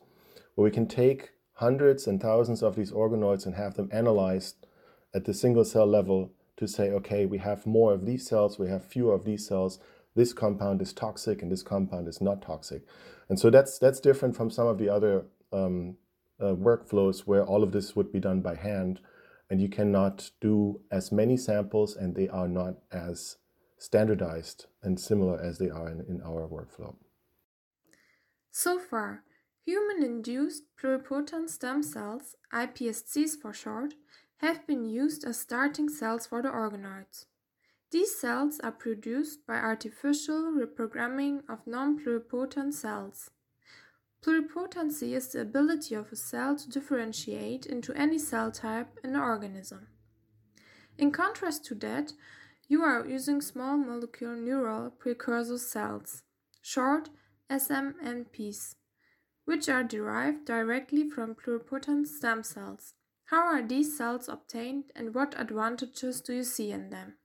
where 0.56 0.64
we 0.64 0.72
can 0.72 0.88
take 0.88 1.32
hundreds 1.60 2.08
and 2.08 2.22
thousands 2.22 2.64
of 2.64 2.78
these 2.78 2.92
organoids 2.92 3.46
and 3.46 3.56
have 3.56 3.74
them 3.74 3.90
analyzed 3.92 4.66
at 5.14 5.26
the 5.26 5.34
single 5.34 5.66
cell 5.66 5.86
level 5.86 6.32
to 6.56 6.68
say, 6.68 6.90
okay, 6.90 7.26
we 7.26 7.38
have 7.38 7.66
more 7.66 7.94
of 7.94 8.06
these 8.06 8.26
cells, 8.26 8.58
we 8.58 8.70
have 8.70 8.86
fewer 8.86 9.14
of 9.14 9.26
these 9.26 9.46
cells. 9.46 9.78
This 10.16 10.32
compound 10.32 10.82
is 10.82 10.94
toxic 10.94 11.42
and 11.42 11.52
this 11.52 11.62
compound 11.62 12.08
is 12.08 12.22
not 12.22 12.42
toxic. 12.42 12.84
And 13.28 13.38
so 13.38 13.50
that's 13.50 13.78
that's 13.78 14.00
different 14.00 14.38
from 14.38 14.50
some 14.50 14.68
of 14.68 14.78
the 14.78 14.88
other 14.88 15.26
um, 15.52 15.98
uh, 16.40 16.56
workflows 16.56 17.22
where 17.22 17.46
all 17.46 17.62
of 17.62 17.74
this 17.74 17.94
would 17.94 18.12
be 18.12 18.22
done 18.22 18.42
by 18.42 18.56
hand 18.56 19.02
and 19.50 19.62
you 19.62 19.68
cannot 19.68 20.32
do 20.40 20.80
as 20.92 21.12
many 21.12 21.36
samples 21.36 21.96
and 21.96 22.16
they 22.16 22.30
are 22.30 22.48
not 22.48 22.76
as 22.92 23.38
standardized 23.78 24.68
and 24.82 24.98
similar 25.00 25.40
as 25.42 25.58
they 25.58 25.70
are 25.70 25.90
in, 25.90 26.06
in 26.08 26.22
our 26.22 26.48
workflow. 26.48 26.96
So 28.52 28.80
far, 28.80 29.24
human 29.70 30.02
induced 30.04 30.64
pluripotent 30.82 31.48
stem 31.48 31.84
cells, 31.84 32.36
iPSCs 32.52 33.40
for 33.40 33.54
short, 33.54 33.94
have 34.38 34.66
been 34.66 34.84
used 34.84 35.24
as 35.24 35.40
starting 35.40 35.88
cells 35.88 36.26
for 36.26 36.42
the 36.42 36.50
organoids. 36.50 37.26
These 37.92 38.20
cells 38.20 38.60
are 38.62 38.72
produced 38.72 39.46
by 39.46 39.58
artificial 39.58 40.52
reprogramming 40.52 41.44
of 41.48 41.68
non 41.68 42.00
pluripotent 42.00 42.74
cells. 42.74 43.30
Pluripotency 44.24 45.14
is 45.14 45.28
the 45.28 45.42
ability 45.42 45.94
of 45.94 46.12
a 46.12 46.16
cell 46.16 46.56
to 46.56 46.68
differentiate 46.68 47.68
into 47.68 47.94
any 47.94 48.18
cell 48.18 48.52
type 48.52 48.98
in 49.04 49.12
an 49.12 49.22
organism. 49.22 49.90
In 50.98 51.12
contrast 51.12 51.64
to 51.66 51.76
that, 51.76 52.14
you 52.68 52.82
are 52.82 53.06
using 53.06 53.40
small 53.40 53.78
molecule 53.78 54.36
neural 54.36 54.90
precursor 54.90 55.60
cells, 55.60 56.24
short 56.64 57.10
SMNPs, 57.52 58.74
which 59.50 59.68
are 59.68 59.84
derived 59.84 60.46
directly 60.46 61.10
from 61.10 61.34
pluripotent 61.34 62.06
stem 62.06 62.44
cells. 62.44 62.94
How 63.32 63.48
are 63.48 63.68
these 63.68 63.98
cells 63.98 64.30
obtained 64.30 64.84
and 64.96 65.16
what 65.16 65.34
advantages 65.36 66.22
do 66.22 66.36
you 66.36 66.44
see 66.44 66.72
in 66.72 66.92
them? 66.92 67.16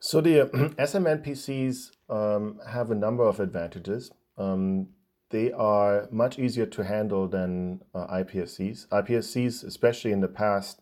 So 0.00 0.20
the 0.20 0.50
SMNPCs 0.76 1.92
um, 2.10 2.58
have 2.68 2.90
a 2.90 2.96
number 2.96 3.22
of 3.22 3.38
advantages. 3.38 4.10
Um, 4.36 4.88
they 5.30 5.52
are 5.52 6.08
much 6.10 6.36
easier 6.40 6.66
to 6.66 6.82
handle 6.82 7.28
than 7.28 7.82
uh, 7.94 8.08
iPSCs. 8.08 8.88
iPSCs, 8.88 9.62
especially 9.62 10.10
in 10.10 10.20
the 10.20 10.26
past, 10.26 10.80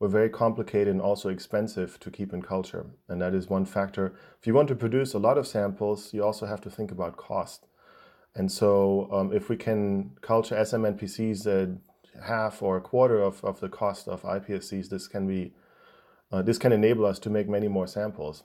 were 0.00 0.08
very 0.08 0.30
complicated 0.30 0.88
and 0.88 1.02
also 1.02 1.28
expensive 1.28 2.00
to 2.00 2.10
keep 2.10 2.32
in 2.32 2.40
culture. 2.40 2.86
And 3.10 3.20
that 3.20 3.34
is 3.34 3.50
one 3.50 3.66
factor. 3.66 4.14
If 4.40 4.46
you 4.46 4.54
want 4.54 4.68
to 4.68 4.74
produce 4.74 5.12
a 5.12 5.18
lot 5.18 5.36
of 5.36 5.46
samples, 5.46 6.14
you 6.14 6.24
also 6.24 6.46
have 6.46 6.62
to 6.62 6.70
think 6.70 6.90
about 6.90 7.18
cost. 7.18 7.66
And 8.36 8.52
so 8.52 9.08
um, 9.10 9.32
if 9.32 9.48
we 9.48 9.56
can 9.56 10.12
culture 10.20 10.54
SMNPCs 10.54 11.46
at 11.46 12.22
half 12.22 12.62
or 12.62 12.76
a 12.76 12.80
quarter 12.82 13.20
of, 13.20 13.42
of 13.42 13.60
the 13.60 13.68
cost 13.68 14.06
of 14.08 14.22
iPSCs, 14.22 14.90
this 14.90 15.08
can 15.08 15.26
be 15.26 15.52
uh, 16.30 16.42
this 16.42 16.58
can 16.58 16.72
enable 16.72 17.06
us 17.06 17.18
to 17.20 17.30
make 17.30 17.48
many 17.48 17.68
more 17.68 17.86
samples. 17.86 18.42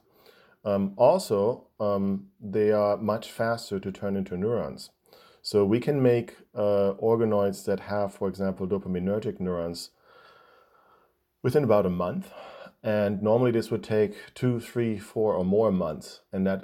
Um, 0.63 0.93
also, 0.97 1.67
um, 1.79 2.27
they 2.39 2.71
are 2.71 2.95
much 2.95 3.31
faster 3.31 3.79
to 3.79 3.91
turn 3.91 4.15
into 4.15 4.37
neurons. 4.37 4.91
So 5.41 5.65
we 5.65 5.79
can 5.79 6.01
make 6.01 6.37
uh, 6.53 6.93
organoids 7.01 7.65
that 7.65 7.81
have, 7.81 8.13
for 8.13 8.27
example, 8.27 8.67
dopaminergic 8.67 9.39
neurons 9.39 9.89
within 11.41 11.63
about 11.63 11.87
a 11.87 11.89
month. 11.89 12.31
And 12.83 13.21
normally 13.23 13.51
this 13.51 13.71
would 13.71 13.83
take 13.83 14.15
two, 14.35 14.59
three, 14.59 14.99
four, 14.99 15.33
or 15.33 15.43
more 15.43 15.71
months. 15.71 16.21
And 16.31 16.45
that, 16.45 16.63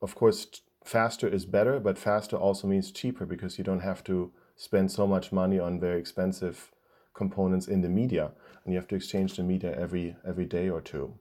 of 0.00 0.16
course, 0.16 0.46
faster 0.84 1.28
is 1.28 1.44
better, 1.46 1.80
but 1.80 1.98
faster 1.98 2.36
also 2.36 2.66
means 2.66 2.90
cheaper 2.90 3.26
because 3.26 3.58
you 3.58 3.64
don't 3.64 3.80
have 3.80 4.02
to 4.04 4.32
spend 4.56 4.90
so 4.90 5.06
much 5.06 5.32
money 5.32 5.58
on 5.58 5.80
very 5.80 5.98
expensive 5.98 6.72
components 7.14 7.68
in 7.68 7.80
the 7.82 7.88
media. 7.88 8.32
And 8.64 8.72
you 8.72 8.78
have 8.78 8.88
to 8.88 8.96
exchange 8.96 9.36
the 9.36 9.42
media 9.42 9.74
every, 9.78 10.16
every 10.26 10.44
day 10.44 10.68
or 10.68 10.80
two. 10.80 11.14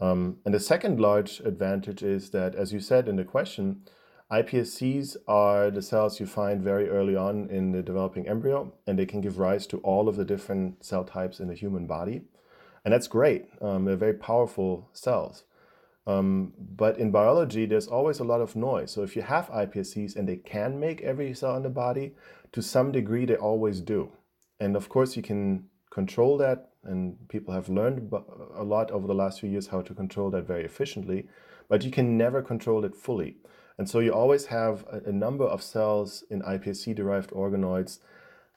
Um, 0.00 0.38
and 0.44 0.54
the 0.54 0.60
second 0.60 1.00
large 1.00 1.40
advantage 1.40 2.02
is 2.02 2.30
that, 2.30 2.54
as 2.54 2.72
you 2.72 2.80
said 2.80 3.08
in 3.08 3.16
the 3.16 3.24
question, 3.24 3.82
iPSCs 4.32 5.16
are 5.28 5.70
the 5.70 5.82
cells 5.82 6.18
you 6.18 6.26
find 6.26 6.62
very 6.62 6.88
early 6.88 7.14
on 7.14 7.48
in 7.50 7.72
the 7.72 7.82
developing 7.82 8.26
embryo, 8.26 8.72
and 8.86 8.98
they 8.98 9.06
can 9.06 9.20
give 9.20 9.38
rise 9.38 9.66
to 9.68 9.78
all 9.78 10.08
of 10.08 10.16
the 10.16 10.24
different 10.24 10.84
cell 10.84 11.04
types 11.04 11.38
in 11.38 11.48
the 11.48 11.54
human 11.54 11.86
body. 11.86 12.22
And 12.84 12.94
that's 12.94 13.06
great. 13.06 13.46
Um, 13.60 13.84
they're 13.84 13.96
very 13.96 14.14
powerful 14.14 14.88
cells. 14.92 15.44
Um, 16.06 16.52
but 16.58 16.98
in 16.98 17.10
biology, 17.10 17.66
there's 17.66 17.86
always 17.86 18.18
a 18.18 18.24
lot 18.24 18.40
of 18.40 18.56
noise. 18.56 18.90
So 18.90 19.02
if 19.02 19.14
you 19.14 19.22
have 19.22 19.48
iPSCs 19.48 20.16
and 20.16 20.28
they 20.28 20.36
can 20.36 20.80
make 20.80 21.00
every 21.02 21.32
cell 21.34 21.56
in 21.56 21.62
the 21.62 21.70
body, 21.70 22.14
to 22.52 22.62
some 22.62 22.92
degree, 22.92 23.24
they 23.24 23.36
always 23.36 23.80
do. 23.80 24.12
And 24.58 24.76
of 24.76 24.88
course, 24.88 25.16
you 25.16 25.22
can 25.22 25.68
control 25.90 26.36
that, 26.38 26.70
and 26.84 27.16
people 27.28 27.54
have 27.54 27.68
learned 27.68 28.12
a 28.56 28.64
lot 28.64 28.90
over 28.90 29.06
the 29.06 29.14
last 29.14 29.40
few 29.40 29.50
years 29.50 29.68
how 29.68 29.82
to 29.82 29.94
control 29.94 30.30
that 30.30 30.46
very 30.46 30.64
efficiently, 30.64 31.28
but 31.68 31.84
you 31.84 31.90
can 31.90 32.16
never 32.16 32.42
control 32.42 32.84
it 32.84 32.96
fully. 32.96 33.36
And 33.78 33.88
so 33.88 34.00
you 34.00 34.12
always 34.12 34.46
have 34.46 34.84
a, 34.88 35.12
number 35.12 35.44
of 35.44 35.62
cells 35.62 36.24
in 36.30 36.42
iPSC 36.42 36.94
derived 36.94 37.30
organoids 37.30 37.98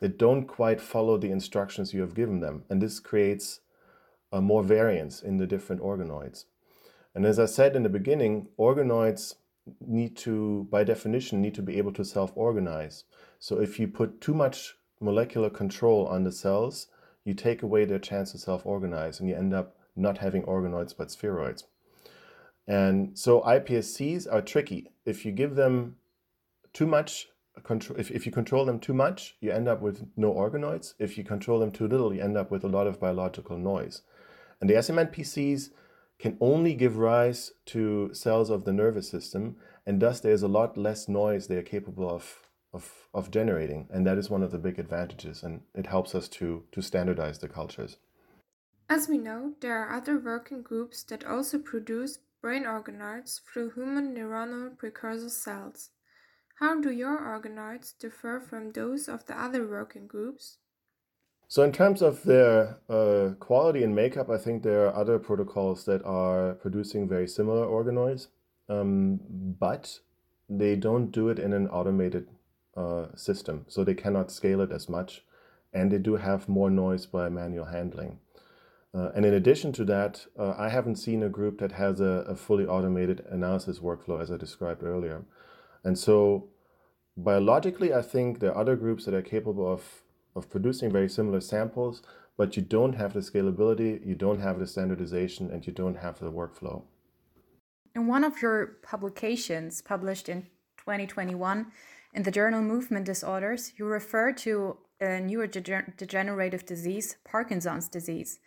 that 0.02 0.18
don't 0.18 0.46
quite 0.46 0.82
follow 0.82 1.18
the 1.18 1.32
instructions 1.32 1.94
you 1.94 2.02
have 2.02 2.14
given 2.16 2.42
them. 2.42 2.64
And 2.70 2.82
this 2.82 3.00
creates 3.00 3.62
uh, 4.32 4.42
more 4.42 4.64
variance 4.64 5.22
in 5.22 5.38
the 5.38 5.48
different 5.48 5.82
organoids. 5.82 6.46
And 7.16 7.26
as 7.26 7.40
I 7.40 7.46
said 7.46 7.76
in 7.76 7.84
the 7.84 7.90
beginning, 7.90 8.50
organoids 8.60 9.36
need 9.80 10.16
to, 10.18 10.68
by 10.70 10.84
definition, 10.84 11.42
need 11.42 11.56
to 11.56 11.62
be 11.62 11.78
able 11.78 11.94
to 11.94 12.06
self 12.06 12.32
organize. 12.36 13.06
So 13.40 13.60
if 13.60 13.80
you 13.80 13.88
put 13.88 14.22
too 14.22 14.34
much 14.34 14.76
molecular 15.00 15.50
control 15.50 16.06
on 16.08 16.24
the 16.24 16.32
cells, 16.32 16.88
you 17.24 17.34
take 17.34 17.64
away 17.64 17.86
their 17.86 18.00
chance 18.00 18.34
to 18.34 18.38
self 18.38 18.66
organize 18.66 19.20
and 19.20 19.30
you 19.30 19.36
end 19.36 19.54
up 19.54 19.78
not 19.96 20.18
having 20.20 20.44
organoids 20.44 20.94
but 20.96 21.08
spheroids. 21.08 21.64
And 22.68 23.18
so 23.18 23.42
iPSCs 23.42 24.32
are 24.32 24.42
tricky. 24.42 24.92
If 25.06 25.26
you 25.26 25.32
give 25.32 25.56
them 25.56 25.98
too 26.74 26.88
much 26.88 27.28
control, 27.64 28.00
if, 28.00 28.12
if 28.12 28.26
you 28.26 28.32
control 28.32 28.66
them 28.66 28.80
too 28.80 28.94
much, 28.94 29.36
you 29.40 29.52
end 29.52 29.68
up 29.68 29.82
with 29.82 30.06
no 30.18 30.34
organoids. 30.34 30.96
If 31.00 31.18
you 31.18 31.24
control 31.24 31.60
them 31.60 31.72
too 31.72 31.88
little, 31.88 32.14
you 32.14 32.22
end 32.22 32.38
up 32.38 32.52
with 32.52 32.64
a 32.64 32.68
lot 32.68 32.88
of 32.88 33.00
biological 33.00 33.58
noise. 33.58 34.02
And 34.60 34.70
the 34.70 34.76
SMNPCs 34.76 35.70
can 36.20 36.38
only 36.40 36.74
give 36.74 36.98
rise 36.98 37.52
to 37.68 38.14
cells 38.14 38.50
of 38.50 38.64
the 38.66 38.74
nervous 38.74 39.10
system, 39.10 39.58
and 39.86 40.02
thus 40.02 40.20
there's 40.20 40.44
a 40.44 40.48
lot 40.48 40.78
less 40.78 41.08
noise 41.08 41.48
they 41.48 41.58
are 41.58 41.64
capable 41.64 42.10
of, 42.10 42.40
of, 42.74 43.08
of 43.14 43.32
generating. 43.32 43.88
And 43.90 44.06
that 44.08 44.18
is 44.18 44.30
one 44.30 44.44
of 44.44 44.52
the 44.52 44.58
big 44.58 44.80
advantages, 44.80 45.44
and 45.44 45.62
it 45.74 45.88
helps 45.88 46.16
us 46.16 46.28
to, 46.30 46.64
to 46.72 46.82
standardize 46.82 47.40
the 47.40 47.50
cultures. 47.50 47.98
As 48.88 49.10
we 49.10 49.18
know, 49.18 49.54
there 49.62 49.78
are 49.82 49.96
other 49.96 50.20
working 50.20 50.62
groups 50.62 51.04
that 51.04 51.26
also 51.26 51.58
produce 51.58 52.20
brain 52.42 52.66
organoids 52.66 53.42
through 53.42 53.72
human 53.72 54.16
neuronal 54.16 54.78
precursor 54.78 55.30
cells. 55.30 55.90
How 56.60 56.80
do 56.80 56.92
your 56.92 57.20
organoids 57.20 57.98
differ 57.98 58.40
from 58.40 58.72
those 58.72 59.10
of 59.10 59.26
the 59.26 59.38
other 59.38 59.68
working 59.68 60.08
groups? 60.08 60.60
So, 61.56 61.64
in 61.64 61.72
terms 61.72 62.02
of 62.02 62.22
their 62.24 62.80
uh, 62.90 63.36
quality 63.40 63.82
and 63.82 63.96
makeup, 63.96 64.30
I 64.30 64.38
think 64.38 64.62
there 64.62 64.88
are 64.88 64.94
other 64.94 65.18
protocols 65.18 65.86
that 65.86 66.04
are 66.04 66.56
producing 66.56 67.08
very 67.08 67.30
similar 67.30 67.66
organoids, 67.66 68.28
um, 68.68 69.22
but 69.58 70.02
they 70.50 70.76
don't 70.76 71.12
do 71.12 71.30
it 71.30 71.40
in 71.40 71.54
an 71.54 71.70
automated 71.70 72.28
uh, 72.76 73.06
system, 73.16 73.64
so 73.70 73.86
they 73.86 73.94
cannot 73.94 74.32
scale 74.32 74.60
it 74.60 74.70
as 74.70 74.90
much, 74.90 75.24
and 75.72 75.94
they 75.94 75.98
do 75.98 76.18
have 76.18 76.50
more 76.50 76.70
noise 76.70 77.06
by 77.06 77.30
manual 77.30 77.68
handling. 77.68 78.20
Uh, 78.94 79.12
and 79.16 79.24
in 79.26 79.34
addition 79.34 79.72
to 79.72 79.86
that, 79.86 80.26
uh, 80.38 80.56
I 80.58 80.68
haven't 80.68 80.98
seen 80.98 81.24
a 81.24 81.30
group 81.30 81.60
that 81.60 81.72
has 81.72 82.02
a, 82.02 82.26
a, 82.28 82.36
fully 82.36 82.66
automated 82.66 83.24
analysis 83.32 83.80
workflow 83.80 84.22
as 84.22 84.30
I 84.30 84.36
described 84.36 84.84
earlier. 84.84 85.24
And 85.86 85.98
so, 85.98 86.50
biologically, 87.16 87.94
I 87.94 88.02
think 88.02 88.40
there 88.42 88.52
are 88.52 88.60
other 88.60 88.76
groups 88.76 89.06
that 89.06 89.14
are 89.14 89.22
capable 89.22 89.72
of, 89.72 90.02
of 90.36 90.50
producing 90.50 90.92
very 90.92 91.10
similar 91.10 91.42
samples, 91.42 92.02
but 92.38 92.56
you 92.58 92.62
don't 92.62 92.94
have 92.94 93.14
the 93.14 93.22
scalability, 93.22 94.06
you 94.06 94.16
don't 94.16 94.42
have 94.42 94.60
the 94.60 94.68
standardization, 94.68 95.50
and 95.50 95.66
you 95.66 95.74
don't 95.74 95.98
have 95.98 96.20
the 96.20 96.32
workflow. 96.32 96.84
In 97.96 98.08
one 98.08 98.26
of 98.26 98.42
your 98.42 98.78
publications 98.84 99.82
published 99.82 100.28
in 100.28 100.44
2021 100.78 101.68
in 102.14 102.24
the 102.24 102.32
journal 102.32 102.62
Movement 102.62 103.06
Disorders, 103.06 103.72
you 103.78 103.86
refer 103.86 104.34
to 104.34 104.78
a 105.00 105.06
neurodegenerative 105.06 106.66
disease, 106.66 107.18
Parkinson's 107.24 107.88
disease. 107.88 108.40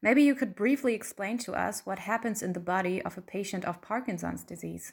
Maybe 0.00 0.22
you 0.22 0.34
could 0.34 0.54
briefly 0.54 0.94
explain 0.94 1.38
to 1.38 1.54
us 1.54 1.82
what 1.84 2.00
happens 2.00 2.42
in 2.42 2.52
the 2.52 2.60
body 2.60 3.02
of 3.02 3.18
a 3.18 3.20
patient 3.20 3.64
of 3.64 3.82
Parkinson's 3.82 4.44
disease. 4.44 4.92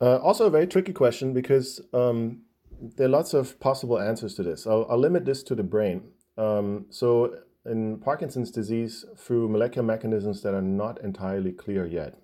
Uh, 0.00 0.16
also, 0.16 0.46
a 0.46 0.50
very 0.50 0.66
tricky 0.66 0.92
question 0.92 1.32
because 1.32 1.80
um, 1.92 2.42
there 2.80 3.06
are 3.06 3.10
lots 3.10 3.34
of 3.34 3.58
possible 3.60 3.98
answers 3.98 4.34
to 4.34 4.42
this. 4.42 4.66
I'll, 4.66 4.86
I'll 4.88 4.98
limit 4.98 5.24
this 5.24 5.42
to 5.44 5.54
the 5.54 5.62
brain. 5.62 6.02
Um, 6.36 6.86
so, 6.90 7.34
in 7.66 7.98
Parkinson's 7.98 8.50
disease, 8.50 9.04
through 9.16 9.48
molecular 9.48 9.86
mechanisms 9.86 10.42
that 10.42 10.54
are 10.54 10.62
not 10.62 11.00
entirely 11.02 11.52
clear 11.52 11.86
yet, 11.86 12.14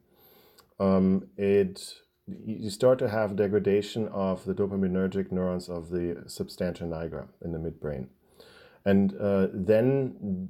um, 0.81 1.29
it 1.37 1.95
you 2.27 2.71
start 2.71 2.99
to 2.99 3.09
have 3.09 3.37
degradation 3.37 4.09
of 4.09 4.47
the 4.47 4.55
dopaminergic 4.55 5.31
neurons 5.31 5.69
of 5.69 5.91
the 5.91 6.23
substantia 6.27 6.85
nigra 6.85 7.29
in 7.45 7.53
the 7.53 7.59
midbrain, 7.59 8.07
and 8.85 9.15
uh, 9.21 9.49
then 9.53 10.49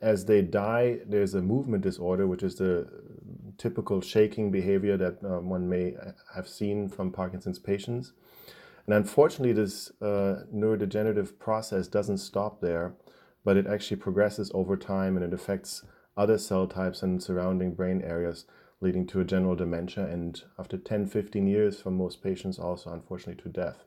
as 0.00 0.24
they 0.24 0.42
die, 0.42 0.98
there's 1.06 1.34
a 1.34 1.40
movement 1.40 1.84
disorder, 1.84 2.26
which 2.26 2.42
is 2.42 2.56
the 2.56 2.88
typical 3.56 4.00
shaking 4.00 4.50
behavior 4.50 4.96
that 4.96 5.18
uh, 5.24 5.38
one 5.38 5.68
may 5.68 5.94
have 6.34 6.48
seen 6.48 6.88
from 6.88 7.12
Parkinson's 7.12 7.60
patients. 7.60 8.12
And 8.86 8.94
unfortunately, 8.94 9.52
this 9.52 9.90
uh, 10.00 10.44
neurodegenerative 10.54 11.38
process 11.38 11.86
doesn't 11.86 12.18
stop 12.18 12.60
there, 12.60 12.94
but 13.44 13.56
it 13.56 13.66
actually 13.66 13.98
progresses 13.98 14.50
over 14.54 14.76
time 14.76 15.16
and 15.16 15.24
it 15.24 15.32
affects 15.32 15.84
other 16.16 16.38
cell 16.38 16.66
types 16.66 17.02
and 17.02 17.22
surrounding 17.22 17.74
brain 17.74 18.02
areas, 18.02 18.44
leading 18.80 19.06
to 19.06 19.20
a 19.20 19.24
general 19.24 19.54
dementia. 19.54 20.06
And 20.06 20.42
after 20.58 20.76
10, 20.76 21.06
15 21.06 21.46
years, 21.46 21.80
for 21.80 21.90
most 21.90 22.22
patients, 22.22 22.58
also 22.58 22.92
unfortunately 22.92 23.42
to 23.42 23.48
death. 23.48 23.84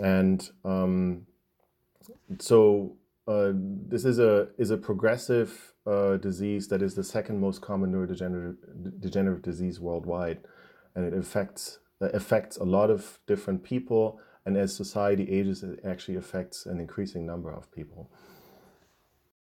And 0.00 0.48
um, 0.64 1.26
so 2.38 2.96
uh, 3.28 3.52
this 3.54 4.04
is 4.04 4.18
a 4.18 4.48
is 4.58 4.70
a 4.70 4.76
progressive 4.76 5.74
uh, 5.86 6.16
disease 6.16 6.68
that 6.68 6.82
is 6.82 6.94
the 6.94 7.04
second 7.04 7.40
most 7.40 7.60
common 7.60 7.92
neurodegenerative 7.92 9.00
degenerative 9.00 9.42
disease 9.42 9.80
worldwide, 9.80 10.38
and 10.94 11.04
it 11.04 11.14
affects 11.14 11.78
affects 12.14 12.56
a 12.56 12.64
lot 12.64 12.90
of 12.90 13.18
different 13.26 13.62
people. 13.62 14.20
And 14.44 14.56
as 14.56 14.74
society 14.74 15.30
ages, 15.30 15.62
it 15.62 15.80
actually 15.84 16.16
affects 16.16 16.66
an 16.66 16.80
increasing 16.80 17.24
number 17.24 17.52
of 17.52 17.70
people. 17.70 18.10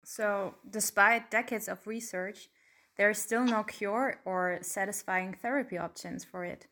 So, 0.04 0.54
despite 0.68 1.30
decades 1.30 1.68
of 1.68 1.86
research, 1.86 2.48
there 2.96 3.10
is 3.10 3.18
still 3.18 3.44
no 3.44 3.62
cure 3.62 4.20
or 4.24 4.58
satisfying 4.60 5.34
therapy 5.40 5.78
options 5.78 6.24
for 6.24 6.44
it. 6.44 6.66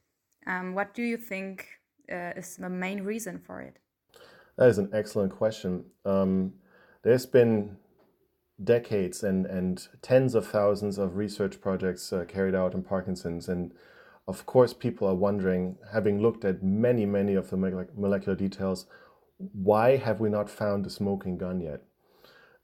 Um, 0.47 0.75
what 0.75 0.95
do 0.95 1.03
you 1.03 1.16
think 1.16 1.66
uh, 2.11 2.33
is 2.37 2.57
the 2.57 2.69
main 2.69 3.03
reason 3.05 3.38
for 3.38 3.61
it? 3.61 3.79
That 4.59 4.69
is 4.69 4.79
an 4.79 4.90
excellent 4.93 5.33
question. 5.33 5.85
Um, 6.05 6.55
there's 7.03 7.25
been 7.25 7.77
decades 8.62 9.23
and, 9.23 9.47
and 9.47 9.88
tens 10.03 10.35
of 10.35 10.47
thousands 10.47 10.99
of 10.99 11.16
research 11.16 11.61
projects 11.61 12.12
uh, 12.12 12.25
carried 12.29 12.55
out 12.55 12.75
in 12.75 12.83
Parkinson's. 12.83 13.49
And 13.49 13.73
of 14.26 14.46
course, 14.46 14.72
people 14.72 15.09
are 15.09 15.14
wondering, 15.14 15.76
having 15.92 16.20
looked 16.20 16.44
at 16.44 16.62
many, 16.62 17.06
many 17.06 17.35
of 17.35 17.50
the 17.50 17.56
molecular 17.56 18.37
details, 18.37 18.87
why 19.38 19.96
have 19.96 20.20
we 20.20 20.28
not 20.28 20.50
found 20.50 20.85
the 20.85 20.90
smoking 20.90 21.38
gun 21.38 21.61
yet? 21.61 21.83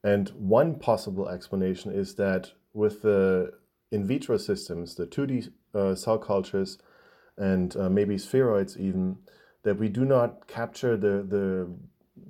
And 0.04 0.28
one 0.30 0.78
possible 0.78 1.28
explanation 1.28 1.92
is 1.92 2.14
that 2.16 2.52
with 2.72 3.02
the 3.02 3.52
in 3.90 4.06
vitro 4.06 4.36
systems, 4.36 4.94
the 4.94 5.06
2D 5.06 5.50
uh, 5.74 5.94
cell 5.94 6.18
cultures, 6.18 6.78
and 7.36 7.76
uh, 7.76 7.88
maybe 7.88 8.16
spheroids 8.16 8.76
even, 8.78 9.18
that 9.62 9.78
we 9.78 9.88
do 9.88 10.04
not 10.04 10.46
capture 10.46 10.96
the, 10.96 11.24
the, 11.28 11.68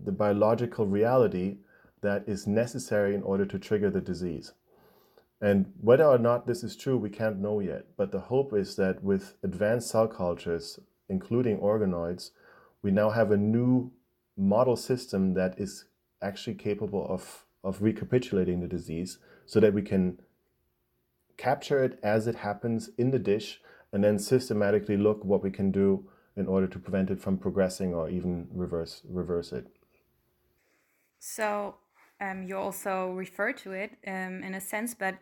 the 0.05 0.13
biological 0.13 0.87
reality 0.87 1.59
that 2.03 2.25
is 2.27 2.47
necessary 2.47 3.15
in 3.15 3.23
order 3.23 3.45
to 3.45 3.59
trigger 3.59 3.91
the 3.91 4.01
disease. 4.01 4.53
And 5.41 5.73
whether 5.81 6.05
or 6.05 6.19
not 6.19 6.47
this 6.47 6.65
is 6.65 6.77
true, 6.77 6.97
we 6.97 7.11
can't 7.11 7.41
know 7.41 7.61
yet. 7.61 7.87
But 7.97 8.11
the 8.11 8.21
hope 8.21 8.55
is 8.55 8.77
that 8.77 9.03
with 9.03 9.35
advanced 9.43 9.91
cell 9.91 10.09
cultures, 10.09 10.79
including 11.09 11.59
organoids, 11.59 12.31
we 12.83 12.91
now 12.91 13.11
have 13.11 13.31
a 13.31 13.37
new 13.37 13.93
model 14.37 14.77
system 14.77 15.35
that 15.35 15.59
is 15.59 15.85
actually 16.23 16.55
capable 16.55 17.07
of, 17.09 17.45
of 17.63 17.83
recapitulating 17.83 18.61
the 18.61 18.67
disease 18.67 19.19
so 19.45 19.61
that 19.61 19.75
we 19.75 19.83
can 19.83 20.19
capture 21.37 21.85
it 21.85 21.99
as 22.03 22.27
it 22.27 22.37
happens 22.37 22.91
in 22.97 23.11
the 23.11 23.19
dish 23.19 23.61
and 23.93 24.03
then 24.03 24.19
systematically 24.19 24.97
look 24.97 25.25
what 25.25 25.43
we 25.43 25.51
can 25.51 25.71
do 25.71 26.09
in 26.37 26.47
order 26.47 26.67
to 26.67 26.79
prevent 26.79 27.11
it 27.11 27.21
from 27.21 27.39
progressing 27.39 27.95
or 27.95 28.09
even 28.09 28.47
reverse 28.53 29.03
reverse 29.09 29.53
it. 29.53 29.67
So 31.19 31.77
um, 32.21 32.43
you 32.45 32.57
also 32.57 33.11
refer 33.11 33.53
to 33.53 33.73
it 33.73 33.93
um, 34.07 34.43
in 34.43 34.55
a 34.55 34.61
sense, 34.61 34.95
but 34.95 35.17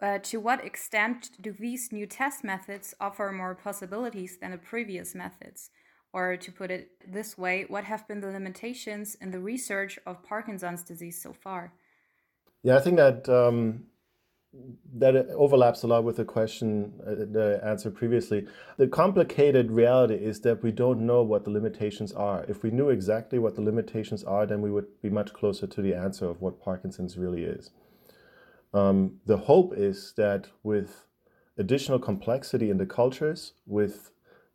uh, 0.00 0.18
to 0.18 0.38
what 0.38 0.64
extent 0.64 1.30
do 1.40 1.52
these 1.52 1.90
new 1.90 2.06
test 2.06 2.44
methods 2.44 2.94
offer 3.00 3.32
more 3.32 3.54
possibilities 3.54 4.38
than 4.38 4.52
the 4.52 4.58
previous 4.58 5.14
methods? 5.14 5.70
Or 6.12 6.36
to 6.36 6.52
put 6.52 6.70
it 6.70 6.90
this 7.06 7.36
way, 7.36 7.66
what 7.68 7.84
have 7.84 8.06
been 8.08 8.20
the 8.20 8.28
limitations 8.28 9.16
in 9.16 9.30
the 9.30 9.40
research 9.40 9.98
of 10.06 10.22
Parkinson's 10.22 10.82
disease 10.82 11.20
so 11.20 11.32
far? 11.32 11.72
Yeah, 12.62 12.76
I 12.76 12.80
think 12.80 12.96
that 12.96 13.28
um, 13.28 13.84
that 14.94 15.14
overlaps 15.30 15.82
a 15.82 15.86
lot 15.86 16.04
with 16.04 16.16
the 16.16 16.24
question 16.24 16.92
uh, 17.06 17.10
the 17.10 17.60
answer 17.64 17.90
previously. 17.90 18.46
The 18.76 18.88
complicated 18.88 19.70
reality 19.70 20.14
is 20.14 20.40
that 20.40 20.62
we 20.62 20.72
don't 20.72 21.00
know 21.00 21.22
what 21.22 21.44
the 21.44 21.50
limitations 21.50 22.12
are. 22.12 22.44
If 22.48 22.62
we 22.62 22.70
knew 22.70 22.88
exactly 22.88 23.38
what 23.38 23.54
the 23.54 23.62
limitations 23.62 24.24
are, 24.24 24.46
then 24.46 24.60
we 24.60 24.70
would 24.70 24.86
be 25.02 25.10
much 25.10 25.32
closer 25.32 25.66
to 25.66 25.82
the 25.82 25.94
answer 25.94 26.26
of 26.26 26.40
what 26.40 26.60
Parkinson's 26.60 27.16
really 27.16 27.44
is. 27.44 27.70
Um, 28.74 29.20
the 29.26 29.38
hope 29.38 29.74
is 29.76 30.14
that 30.16 30.48
with 30.62 31.06
additional 31.56 31.98
complexity 31.98 32.70
in 32.70 32.78
the 32.78 32.86
cultures, 32.86 33.54
with 33.66 34.10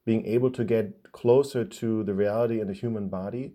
being 0.06 0.26
able 0.26 0.52
to 0.52 0.64
get 0.64 1.12
closer 1.12 1.64
to 1.64 2.04
the 2.04 2.14
reality 2.14 2.60
in 2.60 2.68
the 2.68 2.74
human 2.74 3.08
body, 3.08 3.54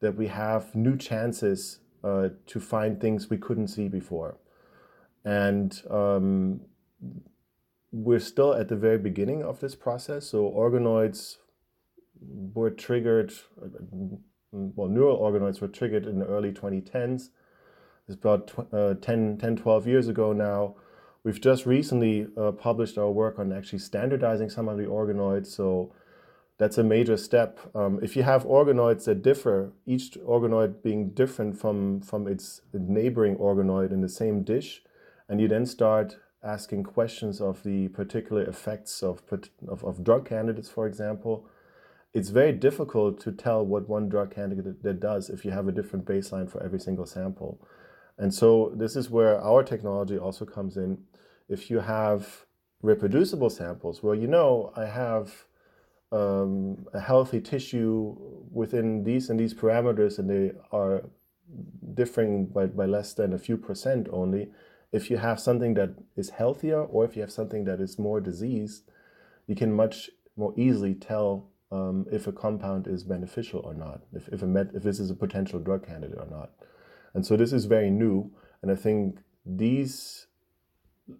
that 0.00 0.16
we 0.16 0.28
have 0.28 0.74
new 0.74 0.96
chances 0.96 1.80
uh, 2.04 2.28
to 2.46 2.60
find 2.60 3.00
things 3.00 3.30
we 3.30 3.38
couldn't 3.38 3.68
see 3.68 3.88
before. 3.88 4.38
And 5.28 5.82
um, 5.90 6.62
we're 7.92 8.18
still 8.18 8.54
at 8.54 8.68
the 8.68 8.76
very 8.76 8.96
beginning 8.96 9.42
of 9.42 9.60
this 9.60 9.74
process. 9.74 10.26
So 10.28 10.50
organoids 10.50 11.36
were 12.54 12.70
triggered, 12.70 13.34
well, 14.50 14.88
neural 14.88 15.18
organoids 15.18 15.60
were 15.60 15.68
triggered 15.68 16.06
in 16.06 16.18
the 16.18 16.24
early 16.24 16.50
2010s. 16.50 17.28
It's 18.08 18.16
about 18.16 18.52
uh, 18.72 18.94
10, 18.94 19.36
10, 19.36 19.56
12 19.56 19.86
years 19.86 20.08
ago 20.08 20.32
now. 20.32 20.76
We've 21.24 21.38
just 21.38 21.66
recently 21.66 22.28
uh, 22.34 22.52
published 22.52 22.96
our 22.96 23.10
work 23.10 23.38
on 23.38 23.52
actually 23.52 23.80
standardizing 23.80 24.48
some 24.48 24.66
of 24.66 24.78
the 24.78 24.84
organoids. 24.84 25.48
So 25.48 25.92
that's 26.56 26.78
a 26.78 26.82
major 26.82 27.18
step. 27.18 27.60
Um, 27.74 28.00
if 28.02 28.16
you 28.16 28.22
have 28.22 28.46
organoids 28.46 29.04
that 29.04 29.20
differ, 29.20 29.72
each 29.84 30.12
organoid 30.26 30.82
being 30.82 31.10
different 31.10 31.60
from, 31.60 32.00
from 32.00 32.26
its 32.26 32.62
neighboring 32.72 33.36
organoid 33.36 33.92
in 33.92 34.00
the 34.00 34.08
same 34.08 34.42
dish, 34.42 34.80
and 35.28 35.40
you 35.40 35.48
then 35.48 35.66
start 35.66 36.16
asking 36.42 36.84
questions 36.84 37.40
of 37.40 37.62
the 37.64 37.88
particular 37.88 38.42
effects 38.42 39.02
of, 39.02 39.22
of, 39.66 39.84
of 39.84 40.04
drug 40.04 40.28
candidates, 40.28 40.68
for 40.68 40.86
example, 40.86 41.46
it's 42.14 42.30
very 42.30 42.52
difficult 42.52 43.20
to 43.20 43.32
tell 43.32 43.64
what 43.64 43.88
one 43.88 44.08
drug 44.08 44.34
candidate 44.34 45.00
does 45.00 45.28
if 45.28 45.44
you 45.44 45.50
have 45.50 45.68
a 45.68 45.72
different 45.72 46.06
baseline 46.06 46.50
for 46.50 46.62
every 46.62 46.80
single 46.80 47.06
sample. 47.06 47.60
And 48.16 48.32
so 48.32 48.72
this 48.74 48.96
is 48.96 49.10
where 49.10 49.40
our 49.40 49.62
technology 49.62 50.18
also 50.18 50.44
comes 50.44 50.76
in. 50.76 50.98
If 51.48 51.70
you 51.70 51.80
have 51.80 52.46
reproducible 52.82 53.50
samples 53.50 54.02
where 54.02 54.14
you 54.14 54.26
know 54.26 54.72
I 54.76 54.86
have 54.86 55.44
um, 56.10 56.86
a 56.94 57.00
healthy 57.00 57.40
tissue 57.40 58.16
within 58.50 59.04
these 59.04 59.28
and 59.28 59.38
these 59.38 59.54
parameters 59.54 60.18
and 60.18 60.30
they 60.30 60.52
are 60.72 61.04
differing 61.94 62.46
by, 62.46 62.66
by 62.66 62.86
less 62.86 63.12
than 63.12 63.32
a 63.32 63.38
few 63.38 63.56
percent 63.56 64.08
only, 64.10 64.48
if 64.92 65.10
you 65.10 65.18
have 65.18 65.38
something 65.38 65.74
that 65.74 65.90
is 66.16 66.30
healthier 66.30 66.82
or 66.82 67.04
if 67.04 67.14
you 67.14 67.22
have 67.22 67.30
something 67.30 67.64
that 67.64 67.80
is 67.80 67.98
more 67.98 68.20
diseased, 68.20 68.90
you 69.46 69.54
can 69.54 69.72
much 69.72 70.10
more 70.36 70.54
easily 70.56 70.94
tell 70.94 71.48
um, 71.70 72.06
if 72.10 72.26
a 72.26 72.32
compound 72.32 72.86
is 72.86 73.04
beneficial 73.04 73.60
or 73.60 73.74
not, 73.74 74.02
if, 74.14 74.28
if, 74.28 74.42
if 74.42 74.82
this 74.82 74.98
is 74.98 75.10
a 75.10 75.14
potential 75.14 75.58
drug 75.58 75.86
candidate 75.86 76.18
or 76.18 76.26
not. 76.30 76.52
And 77.14 77.26
so 77.26 77.36
this 77.36 77.52
is 77.52 77.66
very 77.66 77.90
new. 77.90 78.30
And 78.62 78.70
I 78.70 78.74
think 78.74 79.18
these, 79.44 80.26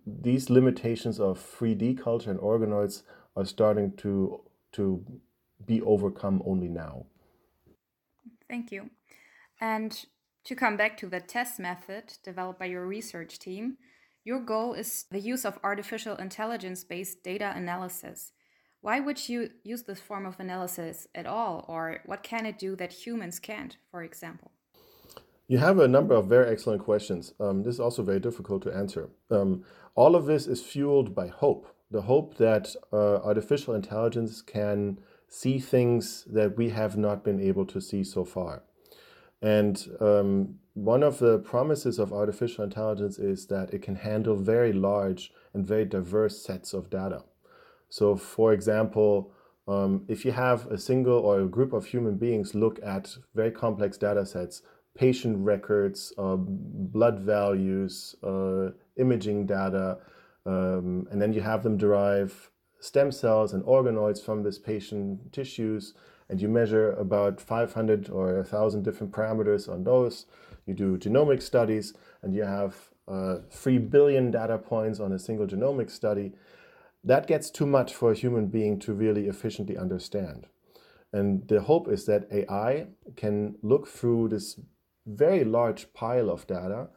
these 0.07 0.49
limitations 0.49 1.21
of 1.21 1.39
3D 1.39 2.03
culture 2.03 2.31
and 2.31 2.41
organoids 2.41 3.03
are 3.37 3.45
starting 3.45 3.93
to, 3.99 4.41
to 4.73 5.05
be 5.65 5.83
overcome 5.83 6.43
only 6.47 6.69
now. 6.69 7.07
Thank 8.49 8.73
you. 8.73 8.91
And 9.61 10.07
to 10.49 10.57
come 10.57 10.77
back 10.79 10.97
to 10.97 11.07
the 11.07 11.21
test 11.21 11.61
method 11.61 12.15
developed 12.25 12.59
by 12.59 12.65
your 12.65 12.87
research 12.87 13.39
team, 13.39 13.77
your 14.25 14.41
goal 14.41 14.73
is 14.73 15.05
the 15.11 15.21
use 15.21 15.45
of 15.45 15.59
artificial 15.63 16.17
intelligence 16.17 16.83
based 16.85 17.23
data 17.23 17.53
analysis. 17.55 18.33
Why 18.81 18.99
would 18.99 19.29
you 19.29 19.51
use 19.63 19.83
this 19.83 20.01
form 20.01 20.25
of 20.25 20.41
analysis 20.41 21.07
at 21.15 21.27
all, 21.27 21.67
or 21.69 22.01
what 22.07 22.23
can 22.23 22.47
it 22.47 22.59
do 22.59 22.77
that 22.77 22.93
humans 22.93 23.39
can't, 23.39 23.77
for 23.91 24.03
example? 24.03 24.51
You 25.49 25.59
have 25.59 25.79
a 25.79 25.89
number 25.89 26.15
of 26.15 26.27
very 26.27 26.51
excellent 26.51 26.83
questions. 26.83 27.35
Um, 27.39 27.63
this 27.63 27.75
is 27.75 27.81
also 27.81 28.03
very 28.03 28.21
difficult 28.21 28.63
to 28.63 28.75
answer. 28.75 29.11
Um, 29.31 29.65
all 29.95 30.17
of 30.17 30.27
this 30.27 30.47
is 30.47 30.63
fueled 30.63 31.15
by 31.15 31.29
hope 31.29 31.67
the 31.91 32.03
hope 32.03 32.37
that 32.37 32.75
uh, 32.93 33.17
artificial 33.25 33.75
intelligence 33.75 34.43
can 34.43 34.99
see 35.29 35.59
things 35.59 36.25
that 36.31 36.57
we 36.57 36.71
have 36.71 36.97
not 36.97 37.25
been 37.25 37.41
able 37.41 37.65
to 37.67 37.81
see 37.81 38.05
so 38.05 38.25
far. 38.25 38.63
And 39.41 39.85
um, 40.01 40.57
one 40.75 41.03
of 41.03 41.19
the 41.19 41.39
promises 41.39 41.99
of 41.99 42.13
artificial 42.13 42.65
intelligence 42.65 43.19
is 43.19 43.47
that 43.47 43.73
it 43.73 43.83
can 43.83 43.97
handle 43.97 44.37
very 44.37 44.73
large 44.73 45.33
and 45.55 45.67
very 45.67 45.85
diverse 45.85 46.43
sets 46.43 46.73
of 46.73 46.91
data. 46.91 47.25
So, 47.89 48.17
for 48.17 48.53
example, 48.53 49.33
um, 49.67 50.05
if 50.09 50.25
you 50.25 50.33
have 50.33 50.67
a 50.67 50.79
single 50.79 51.19
or 51.19 51.41
a 51.41 51.47
group 51.47 51.73
of 51.73 51.87
human 51.87 52.17
beings 52.17 52.55
look 52.55 52.81
at 52.83 53.17
very 53.35 53.51
complex 53.51 53.97
data 53.97 54.25
sets, 54.25 54.63
patient 54.97 55.39
records, 55.39 56.13
uh, 56.19 56.37
blood 56.37 57.21
values, 57.21 58.17
uh, 58.25 58.71
imaging 58.97 59.47
data, 59.47 59.99
um, 60.47 61.07
and 61.11 61.21
then 61.21 61.33
you 61.33 61.41
have 61.41 61.63
them 61.63 61.77
derive 61.77 62.51
stem 62.81 63.13
cells 63.13 63.53
and 63.53 63.63
organoids 63.65 64.23
from 64.23 64.43
this 64.43 64.59
patient 64.59 65.33
tissues, 65.33 65.95
and 66.29 66.41
you 66.41 66.49
measure 66.49 66.93
about 66.93 67.41
500 67.41 68.11
or 68.11 68.35
1,000 68.37 68.83
different 68.83 69.13
parameters 69.13 69.69
on 69.69 69.85
those. 69.85 70.27
You 70.67 70.75
do 70.75 70.99
genomic 70.99 71.43
studies, 71.43 71.95
and 72.23 72.35
you 72.35 72.43
have 72.43 72.91
uh, 73.07 73.39
3 73.51 73.79
billion 73.79 74.31
data 74.31 74.59
points 74.59 75.01
on 75.01 75.13
a 75.13 75.19
single 75.19 75.47
genomic 75.47 75.91
study 75.91 76.33
that 77.05 77.27
gets 77.27 77.51
too 77.51 77.67
much 77.67 77.95
for 77.95 78.13
a 78.13 78.15
human 78.15 78.49
being 78.49 78.79
to 78.81 78.93
really 78.93 79.29
efficiently 79.29 79.77
understand. 79.77 80.47
And 81.13 81.47
the 81.49 81.63
hope 81.63 81.89
is 81.89 82.05
that 82.07 82.29
AI 82.31 82.89
can 83.17 83.57
look 83.63 83.89
through 83.89 84.29
this 84.29 84.61
very 85.07 85.45
large 85.45 85.93
pile 85.95 86.29
of 86.29 86.47
data 86.47 86.89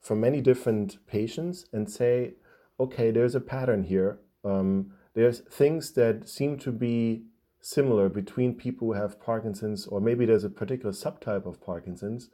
from 0.00 0.20
many 0.20 0.40
different 0.40 0.98
patients 1.06 1.66
and 1.72 1.88
say, 1.88 2.34
okay, 2.80 3.10
there's 3.10 3.34
a 3.34 3.40
pattern 3.40 3.84
here. 3.84 4.18
Um, 4.44 4.92
there's 5.14 5.40
things 5.40 5.92
that 5.92 6.28
seem 6.28 6.58
to 6.58 6.72
be 6.72 7.24
similar 7.60 8.08
between 8.08 8.54
people 8.54 8.88
who 8.88 8.94
have 8.94 9.20
Parkinson's, 9.20 9.86
or 9.86 10.00
maybe 10.00 10.26
there's 10.26 10.44
a 10.44 10.50
particular 10.50 10.92
subtype 10.92 11.46
of 11.46 11.60
Parkinson's, 11.60 12.30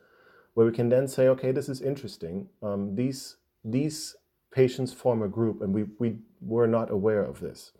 where 0.55 0.67
we 0.67 0.73
can 0.73 0.89
then 0.89 1.09
say, 1.09 1.29
okay, 1.29 1.53
this 1.53 1.69
is 1.69 1.83
interesting. 1.83 2.49
Um, 2.62 2.95
these 2.95 3.37
these 3.65 4.17
patients 4.53 4.93
form 4.93 5.23
a 5.23 5.29
group, 5.29 5.61
and 5.61 5.75
we, 5.75 5.85
we 5.99 6.17
were 6.41 6.67
not 6.67 6.91
aware 6.91 7.23
of 7.23 7.41
this. 7.41 7.73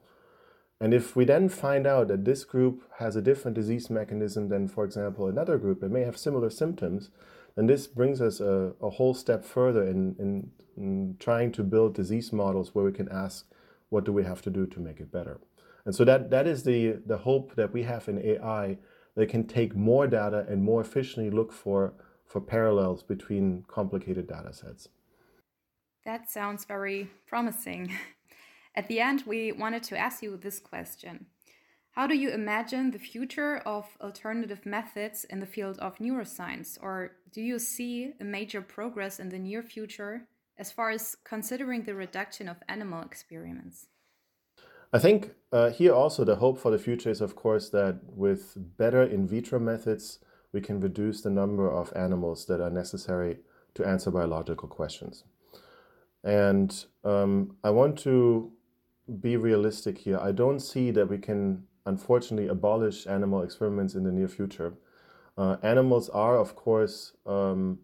And 0.79 0.93
if 0.93 1.17
we 1.17 1.25
then 1.25 1.49
find 1.49 1.87
out 1.87 2.09
that 2.09 2.27
this 2.27 2.45
group 2.45 2.83
has 2.99 3.17
a 3.17 3.23
different 3.23 3.55
disease 3.55 3.89
mechanism 3.89 4.51
than, 4.51 4.69
for 4.69 4.85
example, 4.85 5.27
another 5.27 5.57
group 5.57 5.81
that 5.81 5.91
may 5.91 6.03
have 6.03 6.19
similar 6.19 6.51
symptoms, 6.51 7.09
then 7.55 7.67
this 7.67 7.87
brings 7.87 8.21
us 8.21 8.41
a, 8.41 8.75
a 8.83 8.91
whole 8.91 9.15
step 9.15 9.43
further 9.43 9.87
in, 9.87 10.15
in, 10.19 10.51
in 10.77 11.17
trying 11.19 11.51
to 11.53 11.63
build 11.63 11.95
disease 11.95 12.31
models 12.31 12.75
where 12.75 12.85
we 12.85 12.93
can 12.93 13.09
ask, 13.09 13.47
what 13.89 14.05
do 14.05 14.13
we 14.13 14.25
have 14.25 14.43
to 14.43 14.51
do 14.51 14.67
to 14.67 14.81
make 14.81 15.01
it 15.01 15.11
better? 15.11 15.41
And 15.87 15.95
so 15.95 16.05
that, 16.05 16.31
that 16.31 16.49
is 16.49 16.65
the, 16.65 16.99
the 17.07 17.19
hope 17.19 17.55
that 17.55 17.73
we 17.73 17.85
have 17.85 18.09
in 18.09 18.19
AI 18.19 18.77
that 19.15 19.29
can 19.29 19.47
take 19.47 19.75
more 19.77 20.09
data 20.09 20.45
and 20.49 20.63
more 20.63 20.81
efficiently 20.81 21.31
look 21.31 21.53
for, 21.53 21.95
for 22.27 22.41
parallels 22.41 23.05
between 23.05 23.65
complicated 23.69 24.27
data 24.27 24.53
sets. 24.53 24.89
That 26.05 26.29
sounds 26.29 26.65
very 26.65 27.09
promising. 27.27 27.93
At 28.75 28.89
the 28.89 29.01
end, 29.01 29.23
we 29.27 29.53
wanted 29.53 29.85
to 29.85 29.97
ask 29.97 30.23
you 30.23 30.37
this 30.37 30.59
question 30.59 31.27
How 31.93 32.09
do 32.09 32.17
you 32.17 32.31
imagine 32.31 32.91
the 32.91 32.99
future 32.99 33.59
of 33.59 33.87
alternative 34.01 34.67
methods 34.67 35.25
in 35.25 35.39
the 35.39 35.47
field 35.47 35.79
of 35.79 35.99
neuroscience? 35.99 36.79
Or 36.83 37.13
do 37.33 37.41
you 37.41 37.61
see 37.61 38.13
a 38.21 38.25
major 38.25 38.61
progress 38.61 39.21
in 39.21 39.29
the 39.29 39.39
near 39.39 39.63
future 39.63 40.29
as 40.59 40.73
far 40.73 40.91
as 40.91 41.17
considering 41.25 41.85
the 41.85 41.95
reduction 41.95 42.49
of 42.49 42.57
animal 42.69 43.03
experiments? 43.03 43.87
I 44.93 44.99
think 44.99 45.33
uh, 45.53 45.71
here 45.71 45.93
also 45.93 46.25
the 46.25 46.37
hope 46.37 46.59
for 46.59 46.71
the 46.71 46.79
future 46.79 47.11
is, 47.11 47.21
of 47.21 47.35
course, 47.37 47.69
that 47.71 48.01
with 48.05 48.57
better 48.77 49.03
in 49.03 49.27
vitro 49.27 49.59
methods, 49.59 50.21
we 50.53 50.61
can 50.61 50.81
reduce 50.81 51.21
the 51.21 51.31
number 51.31 51.71
of 51.71 51.93
animals 51.97 52.47
that 52.47 52.61
are 52.61 52.71
necessary 52.71 53.39
to 53.75 53.85
answer 53.85 54.11
biological 54.11 54.69
questions. 54.69 55.25
And 56.25 56.85
um, 57.05 57.57
I 57.63 57.71
want 57.71 57.99
to 58.01 58.53
be 59.21 59.37
realistic 59.37 59.99
here. 59.99 60.19
I 60.19 60.33
don't 60.33 60.61
see 60.61 60.91
that 60.93 61.09
we 61.09 61.19
can, 61.19 61.65
unfortunately, 61.85 62.49
abolish 62.49 63.07
animal 63.07 63.43
experiments 63.43 63.95
in 63.95 64.05
the 64.05 64.13
near 64.13 64.29
future. 64.29 64.75
Uh, 65.39 65.57
animals 65.63 66.09
are, 66.09 66.39
of 66.39 66.57
course, 66.57 67.13
um, 67.27 67.79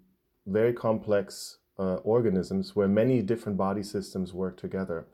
very 0.47 0.73
complex 0.73 1.59
uh, 1.79 1.97
organisms 1.97 2.75
where 2.75 2.89
many 2.89 3.23
different 3.23 3.59
body 3.59 3.83
systems 3.83 4.33
work 4.33 4.57
together. 4.57 5.07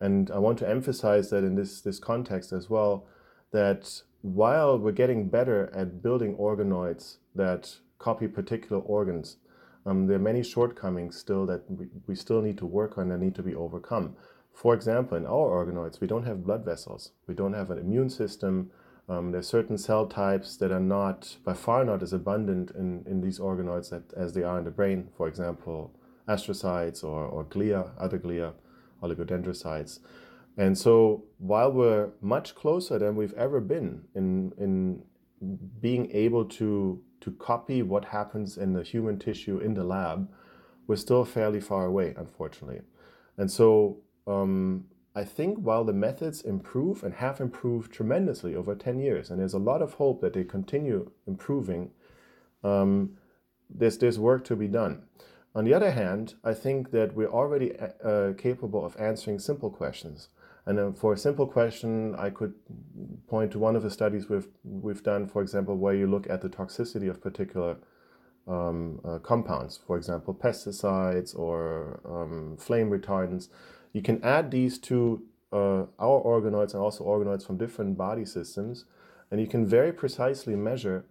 And 0.00 0.30
I 0.30 0.38
want 0.38 0.58
to 0.60 0.68
emphasize 0.68 1.30
that 1.30 1.44
in 1.44 1.54
this, 1.54 1.80
this 1.80 1.98
context 1.98 2.52
as 2.52 2.70
well, 2.70 3.06
that 3.52 4.02
while 4.22 4.78
we're 4.78 4.92
getting 4.92 5.28
better 5.28 5.70
at 5.74 6.02
building 6.02 6.36
organoids 6.36 7.16
that 7.34 7.76
copy 7.98 8.28
particular 8.28 8.80
organs, 8.82 9.36
um, 9.86 10.06
there 10.06 10.16
are 10.16 10.20
many 10.20 10.42
shortcomings 10.42 11.16
still 11.16 11.46
that 11.46 11.68
we, 11.70 11.86
we 12.06 12.14
still 12.14 12.42
need 12.42 12.58
to 12.58 12.66
work 12.66 12.98
on 12.98 13.10
and 13.10 13.22
need 13.22 13.34
to 13.36 13.42
be 13.42 13.54
overcome. 13.54 14.16
For 14.52 14.74
example, 14.74 15.16
in 15.16 15.24
our 15.24 15.64
organoids, 15.64 16.00
we 16.00 16.06
don't 16.06 16.24
have 16.24 16.44
blood 16.44 16.64
vessels. 16.64 17.12
We 17.26 17.34
don't 17.34 17.52
have 17.54 17.70
an 17.70 17.78
immune 17.78 18.10
system. 18.10 18.70
Um, 19.08 19.30
there 19.30 19.38
are 19.38 19.42
certain 19.42 19.78
cell 19.78 20.06
types 20.06 20.56
that 20.58 20.72
are 20.72 20.80
not, 20.80 21.36
by 21.44 21.54
far 21.54 21.84
not 21.84 22.02
as 22.02 22.12
abundant 22.12 22.72
in, 22.72 23.04
in 23.06 23.20
these 23.20 23.38
organoids 23.38 23.90
that, 23.90 24.12
as 24.14 24.32
they 24.32 24.42
are 24.42 24.58
in 24.58 24.64
the 24.64 24.70
brain. 24.70 25.08
For 25.16 25.28
example, 25.28 25.94
astrocytes 26.28 27.02
or, 27.02 27.24
or 27.24 27.44
glia, 27.44 27.90
other 27.98 28.18
glia, 28.18 28.52
oligodendrocytes. 29.02 30.00
And 30.56 30.76
so 30.76 31.24
while 31.38 31.70
we're 31.72 32.10
much 32.20 32.54
closer 32.54 32.98
than 32.98 33.14
we've 33.14 33.34
ever 33.34 33.60
been 33.60 34.02
in, 34.14 34.52
in 34.58 35.02
being 35.80 36.10
able 36.12 36.44
to 36.44 37.00
to 37.20 37.32
copy 37.32 37.82
what 37.82 38.04
happens 38.04 38.56
in 38.56 38.72
the 38.72 38.82
human 38.82 39.18
tissue 39.18 39.58
in 39.58 39.74
the 39.74 39.82
lab, 39.82 40.30
we're 40.86 40.96
still 40.96 41.24
fairly 41.24 41.60
far 41.60 41.86
away, 41.86 42.14
unfortunately. 42.16 42.80
And 43.36 43.50
so 43.50 43.98
um, 44.26 44.84
I 45.14 45.24
think 45.24 45.58
while 45.58 45.84
the 45.84 45.92
methods 45.92 46.42
improve 46.42 47.02
and 47.02 47.14
have 47.14 47.40
improved 47.40 47.92
tremendously 47.92 48.54
over 48.54 48.74
10 48.74 49.00
years, 49.00 49.30
and 49.30 49.40
there's 49.40 49.54
a 49.54 49.58
lot 49.58 49.82
of 49.82 49.94
hope 49.94 50.20
that 50.20 50.32
they 50.32 50.44
continue 50.44 51.10
improving, 51.26 51.90
um, 52.62 53.16
there's, 53.68 53.98
there's 53.98 54.18
work 54.18 54.44
to 54.44 54.56
be 54.56 54.68
done. 54.68 55.02
On 55.54 55.64
the 55.64 55.74
other 55.74 55.90
hand, 55.90 56.34
I 56.44 56.54
think 56.54 56.90
that 56.90 57.14
we're 57.14 57.30
already 57.30 57.72
uh, 58.04 58.32
capable 58.36 58.84
of 58.84 58.96
answering 58.98 59.38
simple 59.38 59.70
questions. 59.70 60.28
And 60.66 60.78
uh, 60.78 60.92
for 60.92 61.14
a 61.14 61.16
simple 61.16 61.46
question, 61.46 62.14
I 62.16 62.30
could 62.30 62.54
point 63.26 63.52
to 63.52 63.58
one 63.58 63.74
of 63.74 63.82
the 63.82 63.90
studies 63.90 64.28
we've 64.28 64.48
we've 64.62 65.02
done, 65.02 65.26
for 65.26 65.40
example, 65.40 65.76
where 65.76 65.94
you 65.94 66.06
look 66.06 66.28
at 66.28 66.42
the 66.42 66.48
toxicity 66.50 67.08
of 67.08 67.22
particular 67.22 67.78
um, 68.46 69.00
uh, 69.04 69.18
compounds, 69.18 69.80
for 69.86 69.96
example, 69.96 70.34
pesticides 70.34 71.36
or 71.36 72.00
um, 72.04 72.56
flame 72.58 72.90
retardants. 72.90 73.48
You 73.94 74.02
can 74.02 74.22
add 74.22 74.50
these 74.50 74.78
to 74.80 75.22
uh, 75.52 75.84
our 75.98 76.22
organoids 76.22 76.74
and 76.74 76.82
also 76.82 77.04
organoids 77.04 77.46
from 77.46 77.56
different 77.56 77.96
body 77.96 78.26
systems, 78.26 78.84
and 79.30 79.40
you 79.40 79.46
can 79.46 79.66
very 79.66 79.92
precisely 79.92 80.54
measure 80.54 81.06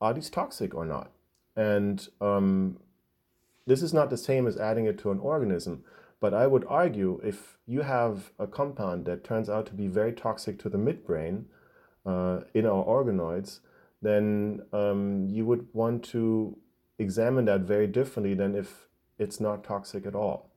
are 0.00 0.14
these 0.14 0.30
toxic 0.30 0.74
or 0.74 0.86
not. 0.86 1.10
And 1.54 2.08
um, 2.20 2.78
this 3.66 3.82
is 3.82 3.92
not 3.92 4.10
the 4.10 4.16
same 4.16 4.46
as 4.46 4.56
adding 4.56 4.86
it 4.86 4.98
to 4.98 5.10
an 5.10 5.18
organism, 5.18 5.84
but 6.20 6.34
I 6.34 6.46
would 6.46 6.64
argue 6.68 7.20
if 7.24 7.58
you 7.66 7.82
have 7.82 8.32
a 8.38 8.46
compound 8.46 9.06
that 9.06 9.24
turns 9.24 9.48
out 9.48 9.66
to 9.66 9.74
be 9.74 9.88
very 9.88 10.12
toxic 10.12 10.58
to 10.60 10.68
the 10.68 10.78
midbrain 10.78 11.44
uh, 12.06 12.40
in 12.54 12.66
our 12.66 12.84
organoids, 12.84 13.60
then 14.00 14.62
um, 14.72 15.28
you 15.30 15.44
would 15.44 15.66
want 15.72 16.04
to 16.04 16.56
examine 16.98 17.44
that 17.46 17.60
very 17.60 17.86
differently 17.86 18.34
than 18.34 18.54
if 18.54 18.88
it's 19.18 19.40
not 19.40 19.64
toxic 19.64 20.06
at 20.06 20.14
all. 20.14 20.50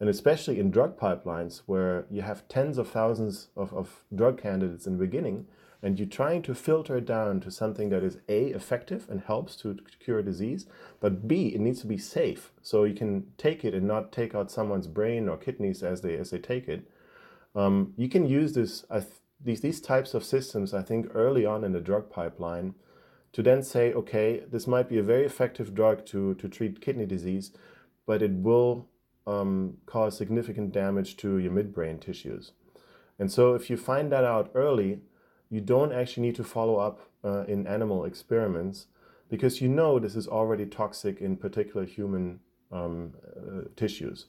And 0.00 0.08
especially 0.08 0.58
in 0.58 0.70
drug 0.70 0.98
pipelines 0.98 1.62
where 1.66 2.06
you 2.10 2.22
have 2.22 2.48
tens 2.48 2.78
of 2.78 2.88
thousands 2.88 3.48
of, 3.56 3.72
of 3.72 4.04
drug 4.14 4.40
candidates 4.40 4.86
in 4.86 4.94
the 4.94 5.04
beginning, 5.04 5.46
and 5.82 5.98
you're 5.98 6.08
trying 6.08 6.42
to 6.42 6.54
filter 6.54 6.96
it 6.96 7.06
down 7.06 7.40
to 7.40 7.50
something 7.50 7.88
that 7.88 8.04
is 8.04 8.18
A, 8.28 8.46
effective 8.46 9.06
and 9.10 9.20
helps 9.20 9.56
to 9.56 9.78
cure 9.98 10.22
disease, 10.22 10.66
but 11.00 11.26
B, 11.26 11.48
it 11.48 11.60
needs 11.60 11.80
to 11.80 11.88
be 11.88 11.98
safe. 11.98 12.52
So 12.62 12.84
you 12.84 12.94
can 12.94 13.26
take 13.36 13.64
it 13.64 13.74
and 13.74 13.86
not 13.86 14.12
take 14.12 14.34
out 14.34 14.50
someone's 14.50 14.86
brain 14.86 15.28
or 15.28 15.36
kidneys 15.36 15.82
as 15.82 16.02
they, 16.02 16.16
as 16.16 16.30
they 16.30 16.38
take 16.38 16.68
it. 16.68 16.88
Um, 17.56 17.94
you 17.96 18.08
can 18.08 18.26
use 18.26 18.52
this, 18.52 18.84
uh, 18.90 19.02
these, 19.42 19.60
these 19.60 19.80
types 19.80 20.14
of 20.14 20.24
systems, 20.24 20.72
I 20.72 20.82
think, 20.82 21.08
early 21.14 21.44
on 21.44 21.64
in 21.64 21.72
the 21.72 21.80
drug 21.80 22.10
pipeline 22.10 22.74
to 23.32 23.42
then 23.42 23.62
say, 23.62 23.92
okay, 23.92 24.42
this 24.50 24.66
might 24.66 24.88
be 24.88 24.98
a 24.98 25.02
very 25.02 25.24
effective 25.24 25.74
drug 25.74 26.06
to, 26.06 26.34
to 26.34 26.48
treat 26.48 26.80
kidney 26.80 27.06
disease, 27.06 27.50
but 28.06 28.22
it 28.22 28.30
will 28.32 28.86
um, 29.26 29.78
cause 29.86 30.16
significant 30.16 30.72
damage 30.72 31.16
to 31.16 31.38
your 31.38 31.52
midbrain 31.52 32.00
tissues. 32.00 32.52
And 33.18 33.32
so 33.32 33.54
if 33.54 33.68
you 33.68 33.76
find 33.76 34.12
that 34.12 34.24
out 34.24 34.50
early, 34.54 35.00
you 35.52 35.60
don't 35.60 35.92
actually 35.92 36.26
need 36.26 36.34
to 36.34 36.44
follow 36.44 36.76
up 36.76 37.00
uh, 37.22 37.44
in 37.46 37.66
animal 37.66 38.06
experiments 38.06 38.86
because 39.28 39.60
you 39.60 39.68
know 39.68 39.98
this 39.98 40.16
is 40.16 40.26
already 40.26 40.64
toxic 40.64 41.20
in 41.20 41.36
particular 41.36 41.84
human 41.84 42.40
um, 42.72 43.12
uh, 43.36 43.68
tissues. 43.76 44.26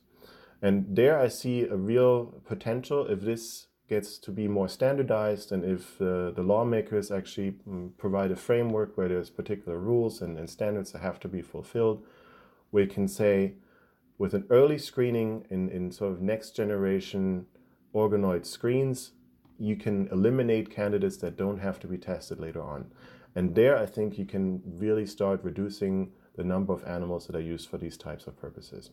And 0.61 0.85
there 0.89 1.17
I 1.17 1.29
see 1.29 1.61
a 1.61 1.77
real 1.77 2.41
potential 2.45 3.07
if 3.07 3.21
this 3.21 3.67
gets 3.87 4.17
to 4.17 4.31
be 4.31 4.49
more 4.49 4.67
standardized 4.67 5.53
and 5.53 5.63
if 5.63 6.01
uh, 6.01 6.31
the 6.31 6.43
lawmakers 6.43 7.09
actually 7.09 7.55
um, 7.67 7.93
provide 7.97 8.31
a 8.31 8.35
framework 8.35 8.97
where 8.97 9.07
there's 9.07 9.29
particular 9.29 9.77
rules 9.77 10.21
and, 10.21 10.37
and 10.37 10.49
standards 10.49 10.91
that 10.91 11.01
have 11.01 11.21
to 11.21 11.29
be 11.29 11.41
fulfilled, 11.41 12.03
we 12.73 12.85
can 12.85 13.07
say 13.07 13.53
with 14.17 14.33
an 14.33 14.45
early 14.49 14.77
screening 14.77 15.45
in, 15.49 15.69
in 15.69 15.89
sort 15.89 16.11
of 16.11 16.21
next 16.21 16.51
generation 16.51 17.45
organoid 17.95 18.45
screens, 18.45 19.11
you 19.63 19.77
can 19.77 20.09
eliminate 20.11 20.69
candidates 20.69 21.17
that 21.17 21.37
don't 21.37 21.59
have 21.59 21.79
to 21.79 21.87
be 21.87 21.97
tested 21.97 22.37
later 22.37 22.61
on. 22.61 22.91
And 23.33 23.55
there, 23.55 23.77
I 23.77 23.85
think 23.85 24.17
you 24.17 24.25
can 24.25 24.61
really 24.65 25.05
start 25.05 25.41
reducing 25.41 26.11
the 26.35 26.43
number 26.43 26.73
of 26.73 26.83
animals 26.83 27.27
that 27.27 27.35
are 27.35 27.41
used 27.41 27.69
for 27.69 27.77
these 27.77 27.97
types 27.97 28.27
of 28.27 28.37
purposes. 28.37 28.91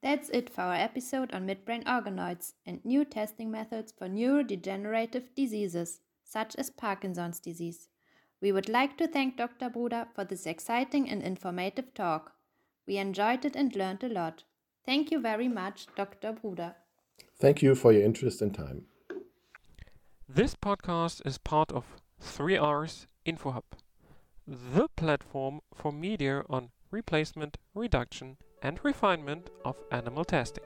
That's 0.00 0.28
it 0.28 0.48
for 0.48 0.60
our 0.60 0.76
episode 0.76 1.34
on 1.34 1.48
midbrain 1.48 1.82
organoids 1.84 2.52
and 2.64 2.84
new 2.84 3.04
testing 3.04 3.50
methods 3.50 3.92
for 3.98 4.06
neurodegenerative 4.06 5.34
diseases, 5.34 6.00
such 6.22 6.54
as 6.54 6.70
Parkinson's 6.70 7.40
disease. 7.40 7.88
We 8.40 8.52
would 8.52 8.68
like 8.68 8.96
to 8.98 9.08
thank 9.08 9.36
Dr. 9.36 9.68
Bruder 9.68 10.06
for 10.14 10.22
this 10.22 10.46
exciting 10.46 11.10
and 11.10 11.20
informative 11.20 11.92
talk. 11.94 12.32
We 12.86 12.98
enjoyed 12.98 13.44
it 13.44 13.56
and 13.56 13.74
learned 13.74 14.04
a 14.04 14.08
lot. 14.08 14.44
Thank 14.86 15.10
you 15.10 15.18
very 15.20 15.48
much, 15.48 15.88
Dr. 15.96 16.32
Bruder. 16.32 16.76
Thank 17.40 17.60
you 17.60 17.74
for 17.74 17.92
your 17.92 18.04
interest 18.04 18.40
and 18.40 18.54
time. 18.54 18.84
This 20.30 20.54
podcast 20.54 21.26
is 21.26 21.38
part 21.38 21.72
of 21.72 21.86
3R's 22.22 23.06
InfoHub, 23.24 23.62
the 24.46 24.88
platform 24.94 25.62
for 25.74 25.90
media 25.90 26.42
on 26.50 26.68
replacement, 26.90 27.56
reduction, 27.74 28.36
and 28.60 28.78
refinement 28.84 29.48
of 29.64 29.76
animal 29.90 30.26
testing. 30.26 30.64